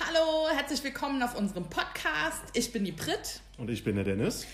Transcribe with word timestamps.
Hallo, 0.00 0.48
herzlich 0.54 0.82
willkommen 0.84 1.22
auf 1.22 1.36
unserem 1.36 1.64
Podcast. 1.64 2.42
Ich 2.54 2.72
bin 2.72 2.84
die 2.84 2.92
Brit 2.92 3.40
Und 3.58 3.70
ich 3.70 3.82
bin 3.84 3.96
der 3.96 4.04
Dennis. 4.04 4.46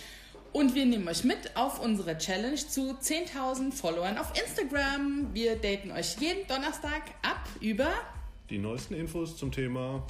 und 0.53 0.75
wir 0.75 0.87
nehmen 0.87 1.09
euch 1.09 1.25
mit 1.25 1.57
auf 1.57 1.81
unsere 1.83 2.17
Challenge 2.19 2.57
zu 2.57 2.93
10.000 2.93 3.73
Followern 3.73 4.19
auf 4.19 4.33
Instagram. 4.41 5.29
Wir 5.33 5.57
daten 5.57 5.91
euch 5.91 6.17
jeden 6.21 6.47
Donnerstag 6.47 7.03
ab 7.23 7.49
über 7.61 7.91
Die 8.51 8.59
neuesten 8.59 8.95
Infos 8.95 9.37
zum 9.37 9.51
Thema 9.51 10.07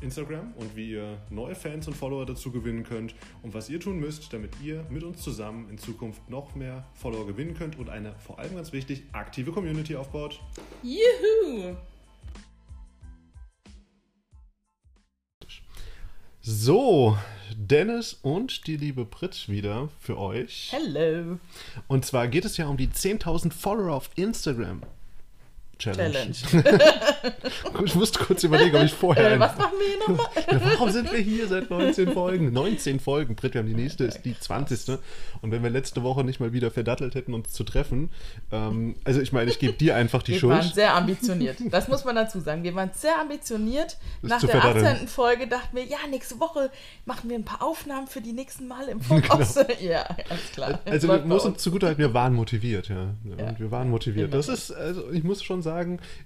Instagram 0.00 0.52
und 0.56 0.74
wie 0.76 0.90
ihr 0.92 1.18
neue 1.30 1.54
Fans 1.54 1.86
und 1.86 1.94
Follower 1.94 2.26
dazu 2.26 2.50
gewinnen 2.50 2.84
könnt 2.84 3.14
und 3.42 3.54
was 3.54 3.68
ihr 3.68 3.80
tun 3.80 3.98
müsst, 3.98 4.32
damit 4.32 4.52
ihr 4.62 4.84
mit 4.90 5.02
uns 5.02 5.22
zusammen 5.22 5.68
in 5.70 5.78
Zukunft 5.78 6.28
noch 6.28 6.54
mehr 6.54 6.84
Follower 6.94 7.26
gewinnen 7.26 7.54
könnt 7.54 7.78
und 7.78 7.88
eine 7.90 8.14
vor 8.18 8.38
allem 8.38 8.54
ganz 8.56 8.72
wichtig 8.72 9.04
aktive 9.12 9.52
Community 9.52 9.94
aufbaut. 9.96 10.40
Juhu. 10.82 11.76
So, 16.46 17.16
Dennis 17.56 18.18
und 18.20 18.66
die 18.66 18.76
liebe 18.76 19.06
Brit 19.06 19.48
wieder 19.48 19.88
für 19.98 20.18
euch. 20.18 20.68
Hello. 20.72 21.38
Und 21.88 22.04
zwar 22.04 22.28
geht 22.28 22.44
es 22.44 22.58
ja 22.58 22.66
um 22.66 22.76
die 22.76 22.88
10.000 22.88 23.50
Follower 23.50 23.94
auf 23.94 24.10
Instagram. 24.16 24.82
Challenge. 25.92 26.32
Challenge. 26.32 26.64
ich 27.84 27.94
musste 27.94 28.18
kurz 28.24 28.42
überlegen, 28.44 28.76
ob 28.76 28.82
ich 28.84 28.92
vorher. 28.92 29.32
Äh, 29.32 29.40
was 29.40 29.56
machen 29.56 29.72
wir 29.78 29.86
hier 29.86 29.98
nochmal? 29.98 30.70
Warum 30.72 30.90
sind 30.90 31.12
wir 31.12 31.18
hier 31.20 31.46
seit 31.48 31.70
19 31.70 32.12
Folgen? 32.12 32.52
19 32.52 33.00
Folgen, 33.00 33.34
Britt, 33.36 33.54
wir 33.54 33.60
haben 33.60 33.68
die 33.68 33.74
nächste, 33.74 34.04
ist 34.04 34.22
die 34.24 34.38
20. 34.38 34.98
Und 35.42 35.50
wenn 35.50 35.62
wir 35.62 35.70
letzte 35.70 36.02
Woche 36.02 36.24
nicht 36.24 36.40
mal 36.40 36.52
wieder 36.52 36.70
verdattelt 36.70 37.14
hätten, 37.14 37.34
uns 37.34 37.52
zu 37.52 37.64
treffen, 37.64 38.10
ähm, 38.52 38.96
also 39.04 39.20
ich 39.20 39.32
meine, 39.32 39.50
ich 39.50 39.58
gebe 39.58 39.74
dir 39.74 39.96
einfach 39.96 40.22
die 40.22 40.40
Wir 40.40 40.48
waren 40.48 40.62
Schuld. 40.62 40.74
sehr 40.74 40.94
ambitioniert. 40.94 41.56
Das 41.70 41.88
muss 41.88 42.04
man 42.04 42.16
dazu 42.16 42.40
sagen. 42.40 42.62
Wir 42.64 42.74
waren 42.74 42.90
sehr 42.94 43.20
ambitioniert. 43.20 43.96
Das 44.22 44.30
Nach 44.30 44.40
der 44.40 44.48
verdatteln. 44.60 44.86
18. 44.86 45.08
Folge 45.08 45.46
dachten 45.46 45.76
wir, 45.76 45.84
ja, 45.84 45.98
nächste 46.10 46.40
Woche 46.40 46.70
machen 47.04 47.30
wir 47.30 47.36
ein 47.36 47.44
paar 47.44 47.62
Aufnahmen 47.62 48.06
für 48.06 48.20
die 48.20 48.32
nächsten 48.32 48.66
Male 48.68 48.90
im 48.92 49.00
Genau. 49.00 49.20
Voraus. 49.22 49.54
Ja, 49.80 50.04
ganz 50.28 50.52
klar. 50.52 50.78
Also 50.84 51.08
wir 51.08 51.18
müssen 51.20 51.56
zugutehalten, 51.58 51.98
wir 52.02 52.14
waren 52.14 52.34
motiviert, 52.34 52.88
ja. 52.88 53.14
Ja. 53.38 53.48
Und 53.48 53.60
wir 53.60 53.70
waren 53.70 53.90
motiviert. 53.90 54.28
Immer. 54.28 54.36
Das 54.36 54.48
ist, 54.48 54.70
also 54.70 55.10
ich 55.10 55.24
muss 55.24 55.42
schon 55.42 55.62
sagen, 55.62 55.73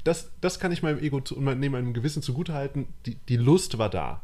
das, 0.04 0.30
das 0.40 0.58
kann 0.60 0.72
ich 0.72 0.82
meinem 0.82 1.00
Ego 1.00 1.20
zu, 1.20 1.36
und 1.36 1.44
neben 1.44 1.72
meinem 1.72 1.94
Gewissen 1.94 2.22
zugutehalten, 2.22 2.86
die, 3.06 3.14
die 3.14 3.36
Lust 3.36 3.78
war 3.78 3.90
da. 3.90 4.22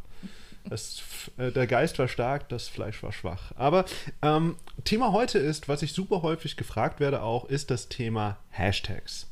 Das, 0.69 1.03
äh, 1.37 1.53
der 1.53 1.67
Geist 1.67 1.99
war 1.99 2.09
stark, 2.09 2.49
das 2.49 2.69
Fleisch 2.69 3.03
war 3.03 3.13
schwach. 3.13 3.53
Aber 3.57 3.85
ähm, 4.23 4.57
Thema 4.85 5.13
heute 5.13 5.39
ist, 5.39 5.69
was 5.69 5.83
ich 5.83 5.93
super 5.93 6.23
häufig 6.23 6.57
gefragt 6.57 7.01
werde 7.01 7.23
auch, 7.23 7.45
ist 7.45 7.71
das 7.71 7.89
Thema 7.89 8.39
Hashtags. 8.51 9.29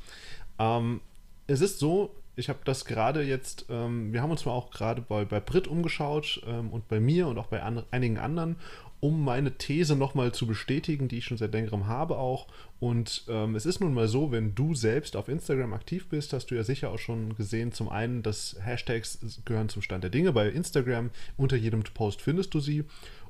Ähm, 0.59 1.01
es 1.47 1.61
ist 1.61 1.79
so, 1.79 2.15
ich 2.37 2.49
habe 2.49 2.61
das 2.65 2.85
gerade 2.85 3.23
jetzt, 3.23 3.67
ähm, 3.71 4.13
wir 4.13 4.23
haben 4.23 4.31
uns 4.31 4.45
mal 4.45 4.53
auch 4.53 4.71
gerade 4.71 5.03
bei, 5.03 5.25
bei 5.25 5.41
Brit 5.41 5.67
umgeschaut 5.67 6.43
ähm, 6.47 6.71
und 6.71 6.89
bei 6.89 7.01
mir 7.01 7.27
und 7.27 7.39
auch 7.39 7.47
bei 7.47 7.63
an, 7.63 7.83
einigen 7.91 8.19
anderen, 8.19 8.57
um 9.03 9.25
meine 9.25 9.59
These 9.59 9.97
nochmal 9.97 10.31
zu 10.31 10.47
bestätigen, 10.47 11.09
die 11.09 11.19
ich 11.19 11.25
schon 11.25 11.37
seit 11.37 11.53
längerem 11.53 11.89
habe 11.89 12.19
auch. 12.19 12.47
Und 12.79 13.25
ähm, 13.29 13.57
es 13.57 13.67
ist 13.67 13.81
nun 13.81 13.95
mal 13.95 14.07
so, 14.07 14.31
wenn 14.31 14.55
du 14.55 14.77
selbst 14.77 15.17
auf 15.17 15.27
Instagram 15.27 15.73
aktiv 15.73 16.09
bist, 16.09 16.33
hast 16.33 16.53
du 16.53 16.55
ja 16.55 16.63
sicher 16.63 16.91
auch 16.91 17.01
schon 17.01 17.35
gesehen, 17.35 17.73
zum 17.73 17.89
einen, 17.89 18.23
dass 18.23 18.57
Hashtags 18.61 19.19
gehören 19.45 19.69
zum 19.69 19.83
Stand 19.83 20.05
der 20.05 20.11
Dinge. 20.11 20.33
Bei 20.33 20.49
Instagram 20.49 21.11
unter 21.37 21.57
jedem 21.57 21.83
Post 21.83 22.23
findest 22.23 22.55
du 22.55 22.61
sie. 22.61 22.85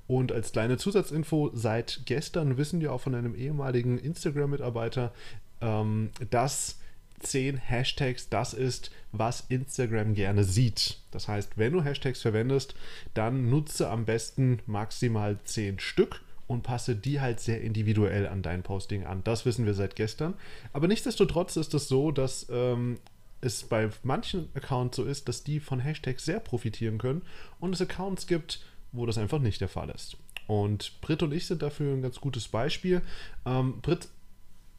Und 0.07 0.31
als 0.31 0.53
kleine 0.53 0.77
Zusatzinfo, 0.77 1.51
seit 1.55 2.03
gestern 2.05 2.59
wissen 2.59 2.83
wir 2.83 2.93
auch 2.93 3.01
von 3.01 3.15
einem 3.15 3.35
ehemaligen 3.35 3.97
Instagram-Mitarbeiter, 3.97 5.15
ähm, 5.63 6.11
dass 6.29 6.82
10 7.23 7.57
Hashtags 7.57 8.29
das 8.29 8.55
ist, 8.55 8.91
was 9.13 9.45
Instagram 9.49 10.15
gerne 10.15 10.45
sieht. 10.45 10.99
Das 11.11 11.29
heißt, 11.29 11.57
wenn 11.57 11.73
du 11.73 11.83
Hashtags 11.83 12.23
verwendest, 12.23 12.75
dann 13.15 13.51
nutze 13.51 13.89
am 13.89 14.05
besten 14.05 14.61
maximal 14.67 15.39
10 15.45 15.79
Stück 15.79 16.21
und 16.47 16.63
passe 16.63 16.95
die 16.97 17.21
halt 17.21 17.41
sehr 17.41 17.61
individuell 17.63 18.27
an 18.27 18.43
dein 18.43 18.63
Posting 18.63 19.05
an. 19.05 19.23
Das 19.25 19.47
wissen 19.47 19.67
wir 19.67 19.75
seit 19.75 19.97
gestern. 19.97 20.35
Aber 20.73 20.89
nichtsdestotrotz 20.89 21.57
ist 21.57 21.75
es 21.75 21.89
so, 21.89 22.11
dass 22.11 22.47
ähm, 22.51 22.99
es 23.41 23.65
bei 23.65 23.91
manchen 24.03 24.49
Accounts 24.55 24.97
so 24.97 25.05
ist, 25.05 25.29
dass 25.29 25.45
die 25.45 25.61
von 25.61 25.81
Hashtags 25.81 26.25
sehr 26.25 26.41
profitieren 26.41 26.99
können 26.99 27.23
und 27.61 27.75
es 27.75 27.81
Accounts 27.81 28.27
gibt, 28.27 28.65
wo 28.93 29.07
das 29.07 29.19
einfach 29.19 29.39
nicht 29.39 29.61
der 29.61 29.69
Fall 29.69 29.91
ist. 29.91 30.17
Und 30.47 31.01
Brit 31.01 31.23
und 31.23 31.33
ich 31.33 31.47
sind 31.47 31.63
dafür 31.63 31.93
ein 31.95 32.03
ganz 32.03 32.21
gutes 32.21 32.49
Beispiel. 32.49 33.03
Ähm, 33.47 33.81
Brit, 33.81 34.09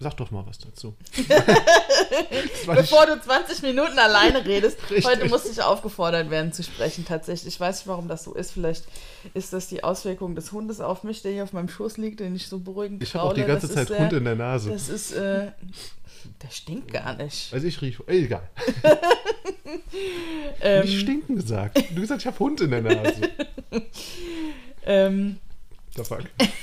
sag 0.04 0.16
doch 0.18 0.30
mal 0.32 0.46
was 0.46 0.60
dazu. 0.60 0.96
Bevor 2.66 3.06
du 3.08 3.20
20 3.20 3.64
Minuten 3.64 3.98
alleine 3.98 4.46
redest, 4.46 4.78
Richtig. 4.90 5.06
heute 5.06 5.28
musste 5.30 5.50
ich 5.52 5.62
aufgefordert 5.62 6.30
werden 6.30 6.54
zu 6.54 6.64
sprechen. 6.64 7.06
Tatsächlich, 7.06 7.56
ich 7.56 7.60
weiß 7.60 7.78
nicht, 7.80 7.88
warum 7.88 8.08
das 8.08 8.24
so 8.24 8.34
ist. 8.34 8.52
Vielleicht 8.52 8.86
ist 9.34 9.54
das 9.54 9.68
die 9.68 9.84
Auswirkung 9.84 10.36
des 10.36 10.52
Hundes 10.52 10.80
auf 10.82 11.04
mich, 11.04 11.22
der 11.22 11.32
hier 11.32 11.44
auf 11.44 11.54
meinem 11.54 11.70
Schoß 11.70 11.98
liegt, 11.98 12.20
den 12.20 12.36
ich 12.36 12.48
so 12.48 12.60
beruhigend 12.60 13.02
Ich 13.02 13.16
habe 13.16 13.24
auch 13.30 13.34
die 13.34 13.44
ganze 13.44 13.68
Das 13.68 13.76
Zeit 13.76 13.90
ist, 13.90 14.00
Hund 14.00 14.14
äh, 14.14 14.18
in 14.18 14.26
der 14.26 14.36
Nase. 14.36 14.70
Das 14.70 14.90
ist, 14.90 15.12
äh, 15.14 15.52
der 16.42 16.50
stinkt 16.52 16.92
gar 16.92 17.16
nicht. 17.16 17.54
Also 17.54 17.66
ich 17.68 17.82
rieche. 17.82 18.04
Egal. 18.08 18.50
Ähm, 20.62 20.86
Nicht 20.86 21.00
stinken 21.02 21.36
gesagt. 21.36 21.78
Du 21.92 22.02
gesagt, 22.02 22.22
ich 22.22 22.28
habe 22.28 22.40
Hund 22.40 22.62
in 22.62 22.72
der 22.72 22.82
Nase. 22.82 23.22
ähm, 24.86 25.38
The 25.96 26.04
fuck. 26.04 26.24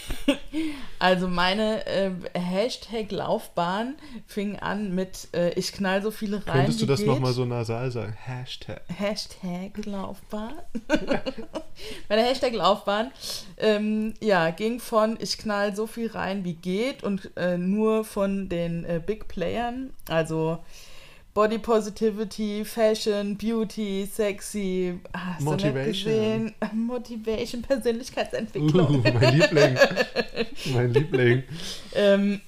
Also 0.99 1.29
meine 1.29 1.87
äh, 1.87 2.11
Hashtag-Laufbahn 2.35 3.95
fing 4.27 4.59
an 4.59 4.95
mit 4.95 5.29
äh, 5.33 5.51
ich 5.55 5.73
knall 5.73 6.03
so 6.03 6.11
viele 6.11 6.47
rein. 6.47 6.57
Könntest 6.57 6.83
du 6.83 6.87
das 6.87 7.01
nochmal 7.01 7.33
so 7.33 7.47
nasal 7.47 7.91
sagen? 7.91 8.13
Hashtag. 8.13 8.83
Hashtag-Laufbahn. 8.89 10.59
Meine 12.09 12.23
Hashtag-Laufbahn 12.23 13.13
ähm, 13.57 14.13
ja, 14.21 14.51
ging 14.51 14.79
von 14.79 15.17
ich 15.21 15.39
knall 15.39 15.75
so 15.75 15.87
viel 15.87 16.11
rein 16.11 16.45
wie 16.45 16.55
geht 16.55 17.03
und 17.03 17.31
äh, 17.37 17.57
nur 17.57 18.05
von 18.05 18.49
den 18.51 18.85
äh, 18.85 19.01
Big 19.05 19.27
Playern, 19.27 19.95
also 20.09 20.59
Body 21.33 21.59
Positivity, 21.59 22.65
Fashion, 22.65 23.37
Beauty, 23.37 24.05
Sexy, 24.05 24.99
ah, 25.13 25.35
hast 25.37 25.47
du 25.47 25.51
nicht 25.53 25.65
Motivation. 25.65 26.13
gesehen? 26.13 26.55
Motivation, 26.73 27.61
Uh, 27.63 27.67
Persönlichkeitsentwicklung. 27.67 29.03
mein 29.03 29.39
Liebling. 29.39 29.79
mein 30.75 30.93
Liebling. 30.93 31.43
Ähm, 31.95 32.41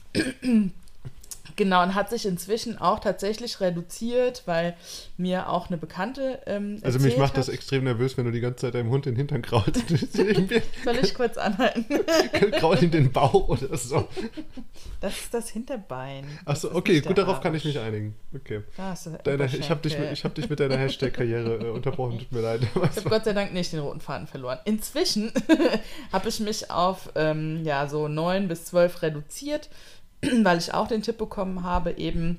genau, 1.56 1.82
und 1.82 1.94
hat 1.94 2.10
sich 2.10 2.26
inzwischen 2.26 2.78
auch 2.78 2.98
tatsächlich 3.00 3.60
reduziert, 3.60 4.42
weil 4.46 4.74
mir 5.16 5.48
auch 5.48 5.68
eine 5.68 5.76
Bekannte 5.76 6.40
ähm, 6.46 6.78
Also 6.82 6.98
mich 6.98 7.16
macht 7.16 7.36
das 7.36 7.48
hat. 7.48 7.54
extrem 7.54 7.84
nervös, 7.84 8.16
wenn 8.16 8.24
du 8.24 8.30
die 8.32 8.40
ganze 8.40 8.66
Zeit 8.66 8.74
deinem 8.74 8.90
Hund 8.90 9.06
den 9.06 9.16
Hintern 9.16 9.42
kraulst. 9.42 9.82
Soll 10.84 10.96
ich 11.02 11.14
kurz 11.14 11.36
anhalten? 11.38 11.86
Kraul 12.58 12.76
in 12.78 12.90
den 12.90 13.12
Bauch 13.12 13.48
oder 13.48 13.76
so. 13.76 14.08
Das 15.00 15.18
ist 15.18 15.34
das 15.34 15.48
Hinterbein. 15.50 16.24
Das 16.46 16.64
Achso, 16.64 16.76
okay, 16.76 17.00
gut, 17.00 17.18
darauf 17.18 17.40
kann 17.40 17.54
ich 17.54 17.64
Arsch. 17.64 17.74
mich 17.74 17.82
einigen. 17.82 18.14
Okay. 18.34 18.62
Du 19.04 19.18
Deine, 19.24 19.46
ich 19.46 19.70
habe 19.70 19.80
dich, 19.80 19.98
mit- 19.98 20.12
ich 20.12 20.24
hab 20.24 20.34
dich 20.34 20.48
mit 20.48 20.60
deiner 20.60 20.76
Hashtag-Karriere 20.76 21.66
äh, 21.66 21.70
unterbrochen, 21.70 22.18
tut 22.18 22.32
mir 22.32 22.40
leid. 22.40 22.60
Ich 22.62 22.74
habe 22.96 23.08
Gott 23.08 23.24
sei 23.24 23.32
Dank 23.32 23.52
nicht 23.52 23.72
den 23.72 23.80
roten 23.80 24.00
Faden 24.00 24.26
verloren. 24.26 24.58
Inzwischen 24.64 25.32
habe 26.12 26.28
ich 26.28 26.40
mich 26.40 26.70
auf 26.70 27.10
ähm, 27.14 27.62
ja, 27.64 27.86
so 27.88 28.08
9 28.08 28.48
bis 28.48 28.66
12 28.66 29.02
reduziert, 29.02 29.68
weil 30.42 30.58
ich 30.58 30.72
auch 30.72 30.88
den 30.88 31.02
Tipp 31.02 31.18
bekommen 31.18 31.62
habe, 31.62 31.92
eben 31.92 32.38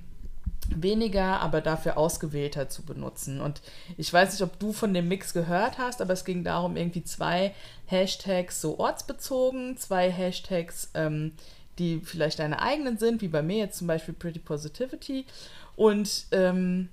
weniger, 0.70 1.42
aber 1.42 1.62
dafür 1.62 1.98
ausgewählter 1.98 2.70
zu 2.70 2.84
benutzen. 2.84 3.42
Und 3.42 3.62
ich 3.98 4.12
weiß 4.12 4.32
nicht, 4.32 4.42
ob 4.42 4.58
du 4.60 4.74
von 4.74 4.94
dem 4.94 5.08
Mix 5.08 5.34
gehört 5.34 5.78
hast, 5.78 6.02
aber 6.02 6.14
es 6.14 6.26
ging 6.26 6.44
darum, 6.44 6.78
irgendwie 6.78 7.04
zwei 7.04 7.54
Hashtags 7.86 8.62
so 8.62 8.80
ortsbezogen, 8.80 9.78
zwei 9.78 10.10
Hashtags, 10.10 10.90
ähm, 10.94 11.34
die 11.80 12.02
vielleicht 12.04 12.40
deine 12.40 12.62
eigenen 12.62 12.98
sind, 12.98 13.22
wie 13.22 13.28
bei 13.28 13.42
mir 13.42 13.58
jetzt 13.58 13.80
zum 13.80 13.88
Beispiel 13.88 14.14
Pretty 14.14 14.40
Positivity. 14.40 15.26
Und 15.76 16.26
ähm, 16.32 16.90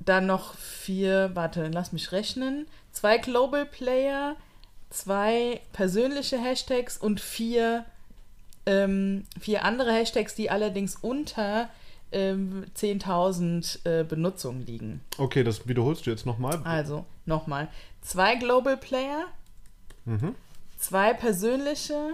dann 0.00 0.26
noch 0.26 0.54
vier, 0.54 1.30
warte, 1.34 1.68
lass 1.68 1.92
mich 1.92 2.12
rechnen, 2.12 2.66
zwei 2.92 3.18
Global 3.18 3.66
Player, 3.66 4.36
zwei 4.90 5.60
persönliche 5.72 6.38
Hashtags 6.38 6.96
und 6.96 7.20
vier, 7.20 7.84
ähm, 8.66 9.24
vier 9.40 9.64
andere 9.64 9.92
Hashtags, 9.92 10.34
die 10.34 10.50
allerdings 10.50 10.96
unter 10.96 11.68
ähm, 12.12 12.64
10.000 12.76 13.78
äh, 13.84 14.04
Benutzungen 14.04 14.64
liegen. 14.66 15.00
Okay, 15.18 15.42
das 15.44 15.66
wiederholst 15.68 16.06
du 16.06 16.10
jetzt 16.10 16.26
nochmal. 16.26 16.60
Also, 16.64 17.04
nochmal, 17.24 17.68
zwei 18.02 18.36
Global 18.36 18.76
Player, 18.76 19.26
Mhm. 20.04 20.34
zwei 20.78 21.12
persönliche, 21.14 22.12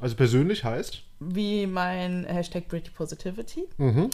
Also 0.00 0.16
persönlich 0.16 0.64
heißt? 0.64 1.02
wie 1.20 1.66
mein 1.66 2.24
Hashtag 2.24 2.68
Pretty 2.68 2.90
Positivity 2.90 3.66
Mhm. 3.76 4.10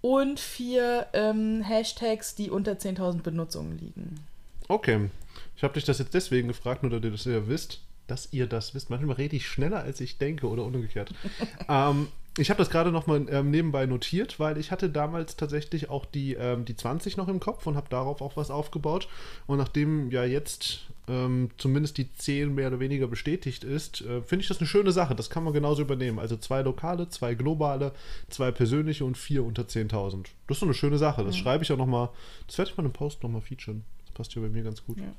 und 0.00 0.40
vier 0.40 1.06
ähm, 1.12 1.62
Hashtags, 1.62 2.34
die 2.34 2.50
unter 2.50 2.72
10.000 2.78 3.22
Benutzungen 3.22 3.78
liegen. 3.78 4.20
Okay. 4.68 5.10
Ich 5.56 5.62
habe 5.62 5.74
dich 5.74 5.84
das 5.84 5.98
jetzt 5.98 6.14
deswegen 6.14 6.48
gefragt, 6.48 6.82
nur 6.82 6.90
dass 6.92 7.02
ihr 7.04 7.10
das 7.10 7.24
ja 7.24 7.48
wisst, 7.48 7.80
dass 8.08 8.32
ihr 8.32 8.46
das 8.46 8.74
wisst. 8.74 8.90
Manchmal 8.90 9.16
rede 9.16 9.36
ich 9.36 9.46
schneller, 9.46 9.80
als 9.80 10.00
ich 10.00 10.18
denke 10.18 10.48
oder 10.48 10.64
umgekehrt. 10.64 11.14
ähm, 11.68 12.08
ich 12.38 12.50
habe 12.50 12.58
das 12.58 12.70
gerade 12.70 12.92
noch 12.92 13.06
mal 13.06 13.26
ähm, 13.30 13.50
nebenbei 13.50 13.86
notiert, 13.86 14.38
weil 14.38 14.58
ich 14.58 14.70
hatte 14.70 14.88
damals 14.90 15.36
tatsächlich 15.36 15.90
auch 15.90 16.04
die, 16.06 16.34
ähm, 16.34 16.64
die 16.64 16.76
20 16.76 17.16
noch 17.16 17.28
im 17.28 17.40
Kopf 17.40 17.66
und 17.66 17.76
habe 17.76 17.88
darauf 17.88 18.20
auch 18.20 18.36
was 18.36 18.50
aufgebaut. 18.50 19.08
Und 19.46 19.58
nachdem 19.58 20.10
ja 20.12 20.24
jetzt 20.24 20.86
ähm, 21.08 21.50
zumindest 21.56 21.98
die 21.98 22.12
10 22.12 22.54
mehr 22.54 22.68
oder 22.68 22.80
weniger 22.80 23.08
bestätigt 23.08 23.64
ist, 23.64 24.02
äh, 24.02 24.22
finde 24.22 24.42
ich 24.42 24.48
das 24.48 24.58
eine 24.58 24.68
schöne 24.68 24.92
Sache. 24.92 25.16
Das 25.16 25.30
kann 25.30 25.42
man 25.42 25.52
genauso 25.52 25.82
übernehmen. 25.82 26.20
Also 26.20 26.36
zwei 26.36 26.62
lokale, 26.62 27.08
zwei 27.08 27.34
globale, 27.34 27.92
zwei 28.28 28.52
persönliche 28.52 29.04
und 29.04 29.16
vier 29.16 29.44
unter 29.44 29.62
10.000. 29.62 30.26
Das 30.46 30.56
ist 30.56 30.60
so 30.60 30.66
eine 30.66 30.74
schöne 30.74 30.98
Sache. 30.98 31.24
Das 31.24 31.36
schreibe 31.36 31.64
ich 31.64 31.72
auch 31.72 31.78
noch 31.78 31.86
mal, 31.86 32.10
das 32.46 32.58
werde 32.58 32.70
ich 32.70 32.76
mal 32.76 32.86
im 32.86 32.92
Post 32.92 33.22
noch 33.22 33.30
mal 33.30 33.40
featuren. 33.40 33.84
Das 34.04 34.14
passt 34.14 34.34
ja 34.34 34.42
bei 34.42 34.48
mir 34.48 34.62
ganz 34.62 34.84
gut. 34.84 34.98
Ja. 34.98 35.12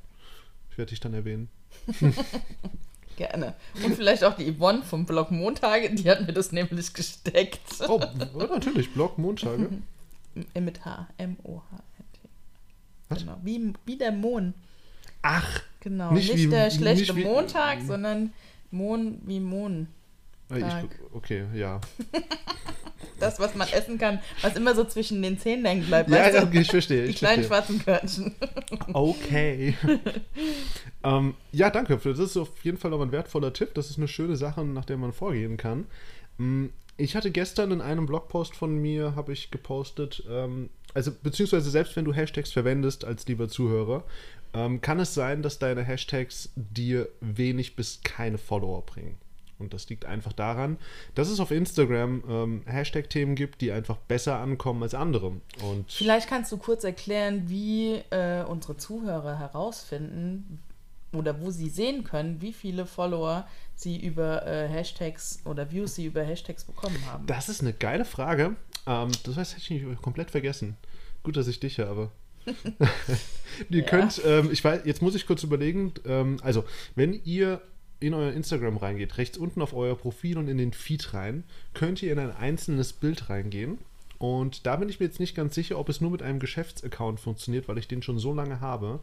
Ich 0.70 0.78
werde 0.78 0.90
dich 0.90 1.00
dann 1.00 1.14
erwähnen. 1.14 1.48
Gerne. 3.16 3.54
Und 3.84 3.96
vielleicht 3.96 4.24
auch 4.24 4.34
die 4.36 4.50
Yvonne 4.54 4.82
vom 4.82 5.04
Blog 5.04 5.30
Montage, 5.30 5.90
die 5.94 6.08
hat 6.10 6.26
mir 6.26 6.32
das 6.32 6.52
nämlich 6.52 6.94
gesteckt. 6.94 7.60
Oh, 7.86 8.00
ja, 8.00 8.46
natürlich, 8.46 8.92
Blog 8.94 9.18
Montage. 9.18 9.68
M 10.54 10.54
mit 10.64 10.84
H. 10.84 11.06
M-O-H-N-T. 11.18 13.18
Genau. 13.20 13.36
Wie, 13.42 13.72
wie 13.84 13.96
der 13.96 14.12
Mond. 14.12 14.54
Ach, 15.22 15.60
Genau. 15.82 16.12
Nicht 16.12 16.30
Nicht, 16.32 16.44
wie- 16.46 16.50
der 16.50 16.70
schlechte 16.70 17.14
nicht 17.14 17.16
wie- 17.16 17.24
Montag, 17.24 17.78
sondern 17.86 18.32
Mond 18.70 19.18
wie 19.26 19.40
Mond. 19.40 19.88
ich, 20.54 20.62
okay, 21.14 21.44
ja. 21.54 21.80
Das, 23.20 23.38
was 23.38 23.54
man 23.54 23.68
essen 23.68 23.98
kann, 23.98 24.18
was 24.42 24.56
immer 24.56 24.74
so 24.74 24.84
zwischen 24.84 25.22
den 25.22 25.38
Zähnen 25.38 25.64
hängen 25.64 25.86
bleibt. 25.86 26.10
Ja, 26.10 26.28
ja, 26.30 26.50
ich 26.52 26.70
verstehe. 26.70 27.04
Die 27.04 27.10
Ich 27.10 27.16
kleinen 27.16 27.44
verstehe. 27.44 27.80
schwarzen 27.80 27.84
Körnchen. 27.84 28.34
Okay. 28.92 29.74
ähm, 31.04 31.34
ja, 31.52 31.70
danke. 31.70 31.96
Das 32.02 32.18
ist 32.18 32.36
auf 32.36 32.48
jeden 32.64 32.78
Fall 32.78 32.90
noch 32.90 33.00
ein 33.00 33.12
wertvoller 33.12 33.52
Tipp. 33.52 33.74
Das 33.74 33.90
ist 33.90 33.98
eine 33.98 34.08
schöne 34.08 34.36
Sache, 34.36 34.64
nach 34.64 34.84
der 34.84 34.96
man 34.96 35.12
vorgehen 35.12 35.56
kann. 35.56 35.86
Mm, 36.38 36.66
Ich 36.96 37.16
hatte 37.16 37.30
gestern 37.30 37.70
in 37.70 37.80
einem 37.80 38.06
Blogpost 38.06 38.54
von 38.54 38.74
mir, 38.76 39.14
habe 39.16 39.32
ich 39.32 39.50
gepostet, 39.50 40.22
ähm, 40.28 40.68
also 40.92 41.10
beziehungsweise 41.22 41.70
selbst 41.70 41.96
wenn 41.96 42.04
du 42.04 42.12
Hashtags 42.12 42.52
verwendest 42.52 43.04
als 43.04 43.26
lieber 43.26 43.48
Zuhörer, 43.48 44.04
ähm, 44.52 44.80
kann 44.80 44.98
es 45.00 45.14
sein, 45.14 45.42
dass 45.42 45.58
deine 45.58 45.82
Hashtags 45.84 46.50
dir 46.56 47.08
wenig 47.20 47.76
bis 47.76 48.00
keine 48.02 48.36
Follower 48.38 48.82
bringen. 48.84 49.16
Und 49.60 49.72
das 49.74 49.88
liegt 49.88 50.04
einfach 50.06 50.32
daran, 50.32 50.78
dass 51.14 51.28
es 51.28 51.38
auf 51.40 51.50
Instagram 51.50 52.22
ähm, 52.28 52.62
Hashtag-Themen 52.66 53.34
gibt, 53.34 53.60
die 53.60 53.72
einfach 53.72 53.96
besser 53.96 54.38
ankommen 54.38 54.82
als 54.82 54.94
andere. 54.94 55.32
Und 55.62 55.90
Vielleicht 55.92 56.28
kannst 56.28 56.50
du 56.52 56.56
kurz 56.56 56.82
erklären, 56.84 57.44
wie 57.48 57.94
äh, 58.10 58.42
unsere 58.44 58.76
Zuhörer 58.76 59.38
herausfinden 59.38 60.60
oder 61.12 61.40
wo 61.40 61.50
sie 61.50 61.68
sehen 61.68 62.04
können, 62.04 62.40
wie 62.40 62.52
viele 62.52 62.86
Follower 62.86 63.46
sie 63.74 63.98
über 64.00 64.46
äh, 64.46 64.68
Hashtags 64.68 65.40
oder 65.44 65.70
Views 65.70 65.94
sie 65.96 66.06
über 66.06 66.22
Hashtags 66.22 66.64
bekommen 66.64 66.96
haben. 67.06 67.26
Das 67.26 67.48
ist 67.48 67.60
eine 67.62 67.72
geile 67.72 68.04
Frage. 68.04 68.56
Ähm, 68.86 69.10
das 69.24 69.36
heißt, 69.36 69.56
hätte 69.56 69.74
ich 69.74 69.82
nicht 69.82 70.02
komplett 70.02 70.30
vergessen. 70.30 70.76
Gut, 71.22 71.36
dass 71.36 71.48
ich 71.48 71.60
dich 71.60 71.80
habe. 71.80 72.10
ihr 73.70 73.80
Ja. 73.80 73.86
könnt, 73.86 74.20
ähm, 74.24 74.50
ich 74.52 74.62
weiß, 74.64 74.82
jetzt 74.84 75.02
muss 75.02 75.14
ich 75.14 75.26
kurz 75.26 75.42
überlegen, 75.42 75.92
ähm, 76.06 76.38
also, 76.42 76.64
wenn 76.94 77.12
ihr 77.24 77.60
in 78.00 78.14
euer 78.14 78.32
Instagram 78.32 78.78
reingeht, 78.78 79.18
rechts 79.18 79.38
unten 79.38 79.62
auf 79.62 79.74
euer 79.74 79.96
Profil 79.96 80.38
und 80.38 80.48
in 80.48 80.58
den 80.58 80.72
Feed 80.72 81.14
rein, 81.14 81.44
könnt 81.74 82.02
ihr 82.02 82.12
in 82.12 82.18
ein 82.18 82.34
einzelnes 82.34 82.92
Bild 82.92 83.30
reingehen. 83.30 83.78
Und 84.18 84.66
da 84.66 84.76
bin 84.76 84.88
ich 84.88 85.00
mir 85.00 85.06
jetzt 85.06 85.20
nicht 85.20 85.34
ganz 85.34 85.54
sicher, 85.54 85.78
ob 85.78 85.88
es 85.88 86.00
nur 86.00 86.10
mit 86.10 86.22
einem 86.22 86.40
Geschäftsaccount 86.40 87.20
funktioniert, 87.20 87.68
weil 87.68 87.78
ich 87.78 87.88
den 87.88 88.02
schon 88.02 88.18
so 88.18 88.34
lange 88.34 88.60
habe. 88.60 89.00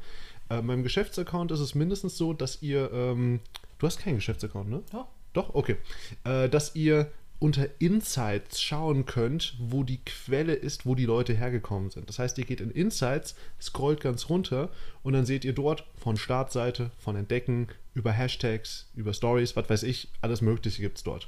Äh, 0.50 0.62
beim 0.62 0.84
Geschäftsaccount 0.84 1.52
ist 1.52 1.60
es 1.60 1.74
mindestens 1.74 2.18
so, 2.18 2.34
dass 2.34 2.62
ihr, 2.62 2.92
ähm, 2.92 3.40
du 3.80 3.88
hast 3.88 4.00
keinen 4.00 4.16
Geschäftsaccount, 4.16 4.70
ne? 4.70 4.84
Doch. 4.92 5.08
Doch, 5.34 5.54
okay. 5.54 5.78
Äh, 6.24 6.50
dass 6.50 6.76
ihr 6.76 7.12
unter 7.40 7.68
Insights 7.80 8.62
schauen 8.62 9.06
könnt, 9.06 9.56
wo 9.60 9.84
die 9.84 10.00
Quelle 10.04 10.54
ist, 10.54 10.86
wo 10.86 10.96
die 10.96 11.06
Leute 11.06 11.34
hergekommen 11.34 11.90
sind. 11.90 12.10
Das 12.10 12.18
heißt, 12.20 12.38
ihr 12.40 12.46
geht 12.46 12.62
in 12.62 12.72
Insights, 12.72 13.36
scrollt 13.62 14.02
ganz 14.02 14.30
runter 14.30 14.70
und 15.04 15.14
dann 15.14 15.26
seht 15.26 15.46
ihr 15.46 15.54
dort 15.54 15.86
von 15.96 16.18
Startseite, 16.18 16.92
von 16.98 17.16
Entdecken, 17.16 17.68
über 17.94 18.12
Hashtags, 18.12 18.90
über 18.96 19.14
Stories, 19.14 19.56
was 19.56 19.70
weiß 19.70 19.84
ich, 19.84 20.10
alles 20.22 20.42
Mögliche 20.42 20.82
gibt 20.82 20.98
es 20.98 21.04
dort. 21.04 21.28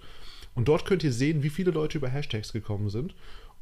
Und 0.55 0.67
dort 0.67 0.85
könnt 0.85 1.03
ihr 1.03 1.13
sehen, 1.13 1.43
wie 1.43 1.49
viele 1.49 1.71
Leute 1.71 1.97
über 1.97 2.09
Hashtags 2.09 2.53
gekommen 2.53 2.89
sind. 2.89 3.13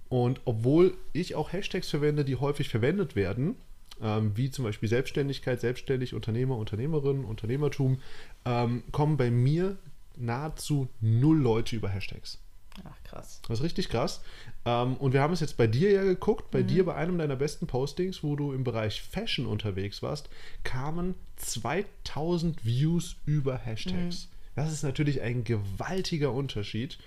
Und 0.09 0.39
obwohl 0.45 0.93
ich 1.11 1.35
auch 1.35 1.51
Hashtags 1.51 1.89
verwende, 1.89 2.23
die 2.23 2.37
häufig 2.37 2.69
verwendet 2.69 3.15
werden, 3.15 3.55
ähm, 4.01 4.31
wie 4.35 4.51
zum 4.51 4.63
Beispiel 4.63 4.87
Selbstständigkeit, 4.87 5.59
Selbstständig, 5.59 6.13
Unternehmer, 6.13 6.57
Unternehmerin, 6.57 7.25
Unternehmertum, 7.25 7.99
ähm, 8.45 8.83
kommen 8.91 9.17
bei 9.17 9.29
mir 9.31 9.77
nahezu 10.19 10.89
null 10.99 11.37
Leute 11.37 11.75
über 11.75 11.89
Hashtags. 11.89 12.39
Ach, 12.83 13.03
krass. 13.03 13.41
Das 13.47 13.59
ist 13.59 13.63
richtig 13.63 13.89
krass. 13.89 14.21
Ähm, 14.65 14.95
und 14.97 15.13
wir 15.13 15.21
haben 15.21 15.33
es 15.33 15.39
jetzt 15.39 15.57
bei 15.57 15.67
dir 15.67 15.91
ja 15.91 16.03
geguckt, 16.03 16.51
bei 16.51 16.61
dir 16.63 16.85
bei 16.85 16.95
einem 16.95 17.17
deiner 17.17 17.35
besten 17.35 17.67
Postings, 17.67 18.23
wo 18.23 18.35
du 18.35 18.53
im 18.53 18.63
Bereich 18.63 19.01
Fashion 19.01 19.45
unterwegs 19.45 20.03
warst, 20.03 20.29
kamen 20.63 21.15
2000 21.37 22.65
Views 22.65 23.17
über 23.25 23.57
Hashtags. 23.57 24.29
Das 24.55 24.71
ist 24.71 24.83
natürlich 24.83 25.21
ein 25.21 25.43
gewaltiger 25.43 26.33
Unterschied. 26.33 26.97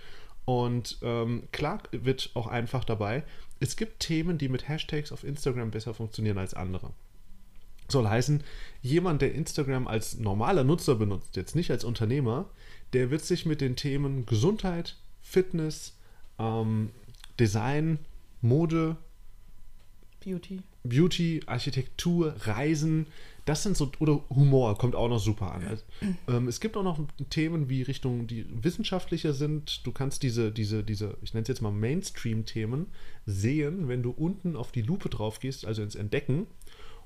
Und 0.45 0.99
ähm, 1.03 1.45
klar 1.53 1.83
wird 1.93 2.31
auch 2.35 2.47
einfach 2.47 2.85
dabei, 2.85 3.23
es 3.61 3.77
gibt 3.77 4.01
Themen, 4.01 4.39
die 4.39 4.49
mit 4.49 4.69
Hashtags 4.69 5.13
auf 5.13 5.23
Instagram 5.23 5.71
besser 5.71 5.95
funktionieren 5.95 6.39
als 6.39 6.55
andere. 6.55 6.93
Soll 7.89 8.09
heißen, 8.09 8.43
jemand, 8.83 9.21
der 9.21 9.35
Instagram 9.35 9.87
als 9.87 10.19
normaler 10.19 10.65
Nutzer 10.65 10.95
benutzt, 10.95 11.37
jetzt 11.37 11.55
nicht 11.57 11.71
als 11.71 11.85
Unternehmer, 11.85 12.49
der 12.93 13.11
wird 13.11 13.25
sich 13.25 13.47
mit 13.47 13.61
den 13.61 13.77
Themen 13.77 14.27
Gesundheit, 14.27 14.97
Fitness, 15.21 15.97
ähm, 16.39 16.91
Design, 17.39 17.99
Mode, 18.41 18.97
Beauty. 20.25 20.63
Beauty, 20.83 21.43
Architektur, 21.47 22.35
Reisen, 22.41 23.07
das 23.45 23.63
sind 23.63 23.77
so, 23.77 23.91
oder 23.99 24.23
Humor 24.31 24.77
kommt 24.79 24.95
auch 24.95 25.09
noch 25.09 25.19
super 25.19 25.53
an. 25.53 25.67
Also, 25.67 25.83
ähm, 26.29 26.49
es 26.49 26.61
gibt 26.61 26.77
auch 26.77 26.83
noch 26.83 27.01
Themen 27.31 27.69
wie 27.69 27.83
Richtung, 27.83 28.27
die 28.27 28.47
wissenschaftlicher 28.49 29.33
sind. 29.33 29.87
Du 29.87 29.93
kannst 29.93 30.23
diese, 30.23 30.53
diese, 30.53 30.85
diese, 30.85 31.17
ich 31.23 31.35
nenne 31.35 31.43
es 31.43 31.49
jetzt 31.49 31.63
mal 31.63 31.73
Mainstream-Themen 31.73 32.87
sehen, 33.27 33.89
wenn 33.89 34.03
du 34.03 34.11
unten 34.11 34.57
auf 34.57 34.73
die 34.73 34.83
Lupe 34.83 35.09
drauf 35.09 35.41
gehst, 35.41 35.65
also 35.65 35.83
ins 35.83 35.95
Entdecken, 35.95 36.47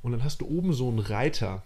und 0.03 0.13
dann 0.13 0.23
hast 0.23 0.43
du 0.43 0.47
oben 0.47 0.73
so 0.73 0.89
einen 0.89 0.99
Reiter, 0.99 1.63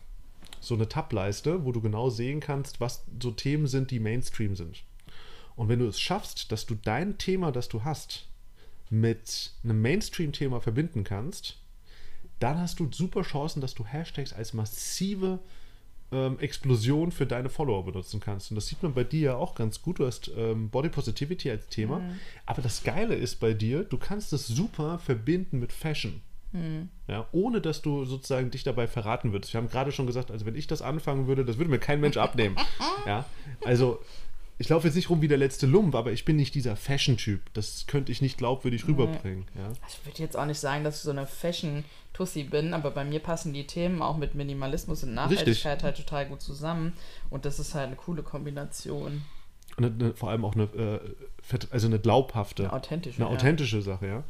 so 0.60 0.74
eine 0.74 0.88
Tableiste, 0.88 1.64
wo 1.64 1.72
du 1.72 1.80
genau 1.80 2.10
sehen 2.10 2.40
kannst, 2.40 2.80
was 2.80 3.04
so 3.22 3.30
Themen 3.30 3.66
sind, 3.66 3.90
die 3.90 4.00
Mainstream 4.00 4.56
sind. 4.56 4.82
Und 5.56 5.68
wenn 5.68 5.80
du 5.80 5.86
es 5.86 6.00
schaffst, 6.00 6.52
dass 6.52 6.66
du 6.66 6.74
dein 6.74 7.18
Thema, 7.18 7.50
das 7.50 7.68
du 7.68 7.84
hast, 7.84 8.26
mit 8.90 9.52
einem 9.64 9.82
Mainstream-Thema 9.82 10.60
verbinden 10.60 11.04
kannst, 11.04 11.58
dann 12.38 12.58
hast 12.58 12.80
du 12.80 12.88
super 12.90 13.22
Chancen, 13.22 13.60
dass 13.60 13.74
du 13.74 13.84
Hashtags 13.84 14.32
als 14.32 14.54
massive 14.54 15.40
ähm, 16.12 16.38
Explosion 16.38 17.12
für 17.12 17.26
deine 17.26 17.50
Follower 17.50 17.84
benutzen 17.84 18.20
kannst. 18.20 18.50
Und 18.50 18.54
das 18.54 18.68
sieht 18.68 18.82
man 18.82 18.94
bei 18.94 19.04
dir 19.04 19.20
ja 19.20 19.36
auch 19.36 19.54
ganz 19.54 19.82
gut. 19.82 19.98
Du 19.98 20.06
hast 20.06 20.30
ähm, 20.36 20.70
Body 20.70 20.88
Positivity 20.88 21.50
als 21.50 21.66
Thema. 21.68 22.00
Aber 22.46 22.62
das 22.62 22.82
Geile 22.82 23.14
ist 23.14 23.40
bei 23.40 23.52
dir, 23.52 23.84
du 23.84 23.98
kannst 23.98 24.32
es 24.32 24.46
super 24.46 24.98
verbinden 24.98 25.58
mit 25.58 25.72
Fashion. 25.72 26.22
Ja, 27.06 27.26
ohne 27.32 27.60
dass 27.60 27.82
du 27.82 28.04
sozusagen 28.04 28.50
dich 28.50 28.64
dabei 28.64 28.86
verraten 28.86 29.32
würdest. 29.32 29.52
Wir 29.52 29.60
haben 29.60 29.68
gerade 29.68 29.92
schon 29.92 30.06
gesagt, 30.06 30.30
also 30.30 30.46
wenn 30.46 30.54
ich 30.54 30.66
das 30.66 30.82
anfangen 30.82 31.26
würde, 31.26 31.44
das 31.44 31.58
würde 31.58 31.70
mir 31.70 31.78
kein 31.78 32.00
Mensch 32.00 32.16
abnehmen. 32.16 32.56
Ja, 33.06 33.24
also 33.64 34.00
ich 34.58 34.68
laufe 34.68 34.88
jetzt 34.88 34.96
nicht 34.96 35.08
rum 35.08 35.22
wie 35.22 35.28
der 35.28 35.38
letzte 35.38 35.66
Lump, 35.66 35.94
aber 35.94 36.10
ich 36.10 36.24
bin 36.24 36.36
nicht 36.36 36.54
dieser 36.54 36.74
Fashion-Typ. 36.74 37.40
Das 37.54 37.86
könnte 37.86 38.10
ich 38.10 38.20
nicht 38.20 38.38
glaubwürdig 38.38 38.88
rüberbringen. 38.88 39.46
Ja. 39.54 39.72
Ich 39.88 40.04
würde 40.04 40.18
jetzt 40.18 40.36
auch 40.36 40.46
nicht 40.46 40.58
sagen, 40.58 40.82
dass 40.82 40.96
ich 40.96 41.02
so 41.02 41.10
eine 41.10 41.26
Fashion-Tussi 41.26 42.42
bin, 42.42 42.74
aber 42.74 42.90
bei 42.90 43.04
mir 43.04 43.20
passen 43.20 43.52
die 43.52 43.66
Themen 43.66 44.02
auch 44.02 44.16
mit 44.16 44.34
Minimalismus 44.34 45.04
und 45.04 45.14
Nachhaltigkeit 45.14 45.84
halt 45.84 45.96
total 45.96 46.26
gut 46.26 46.42
zusammen. 46.42 46.92
Und 47.30 47.44
das 47.44 47.60
ist 47.60 47.74
halt 47.74 47.86
eine 47.86 47.96
coole 47.96 48.24
Kombination. 48.24 49.22
Eine, 49.78 49.86
eine, 49.88 50.14
vor 50.14 50.30
allem 50.30 50.44
auch 50.44 50.54
eine, 50.54 50.64
äh, 50.64 51.00
also 51.70 51.86
eine 51.86 51.98
glaubhafte, 51.98 52.64
Eine 52.64 52.72
authentische, 52.74 53.22
eine 53.22 53.30
ja. 53.30 53.36
authentische 53.36 53.82
Sache, 53.82 54.06
ja. 54.06 54.24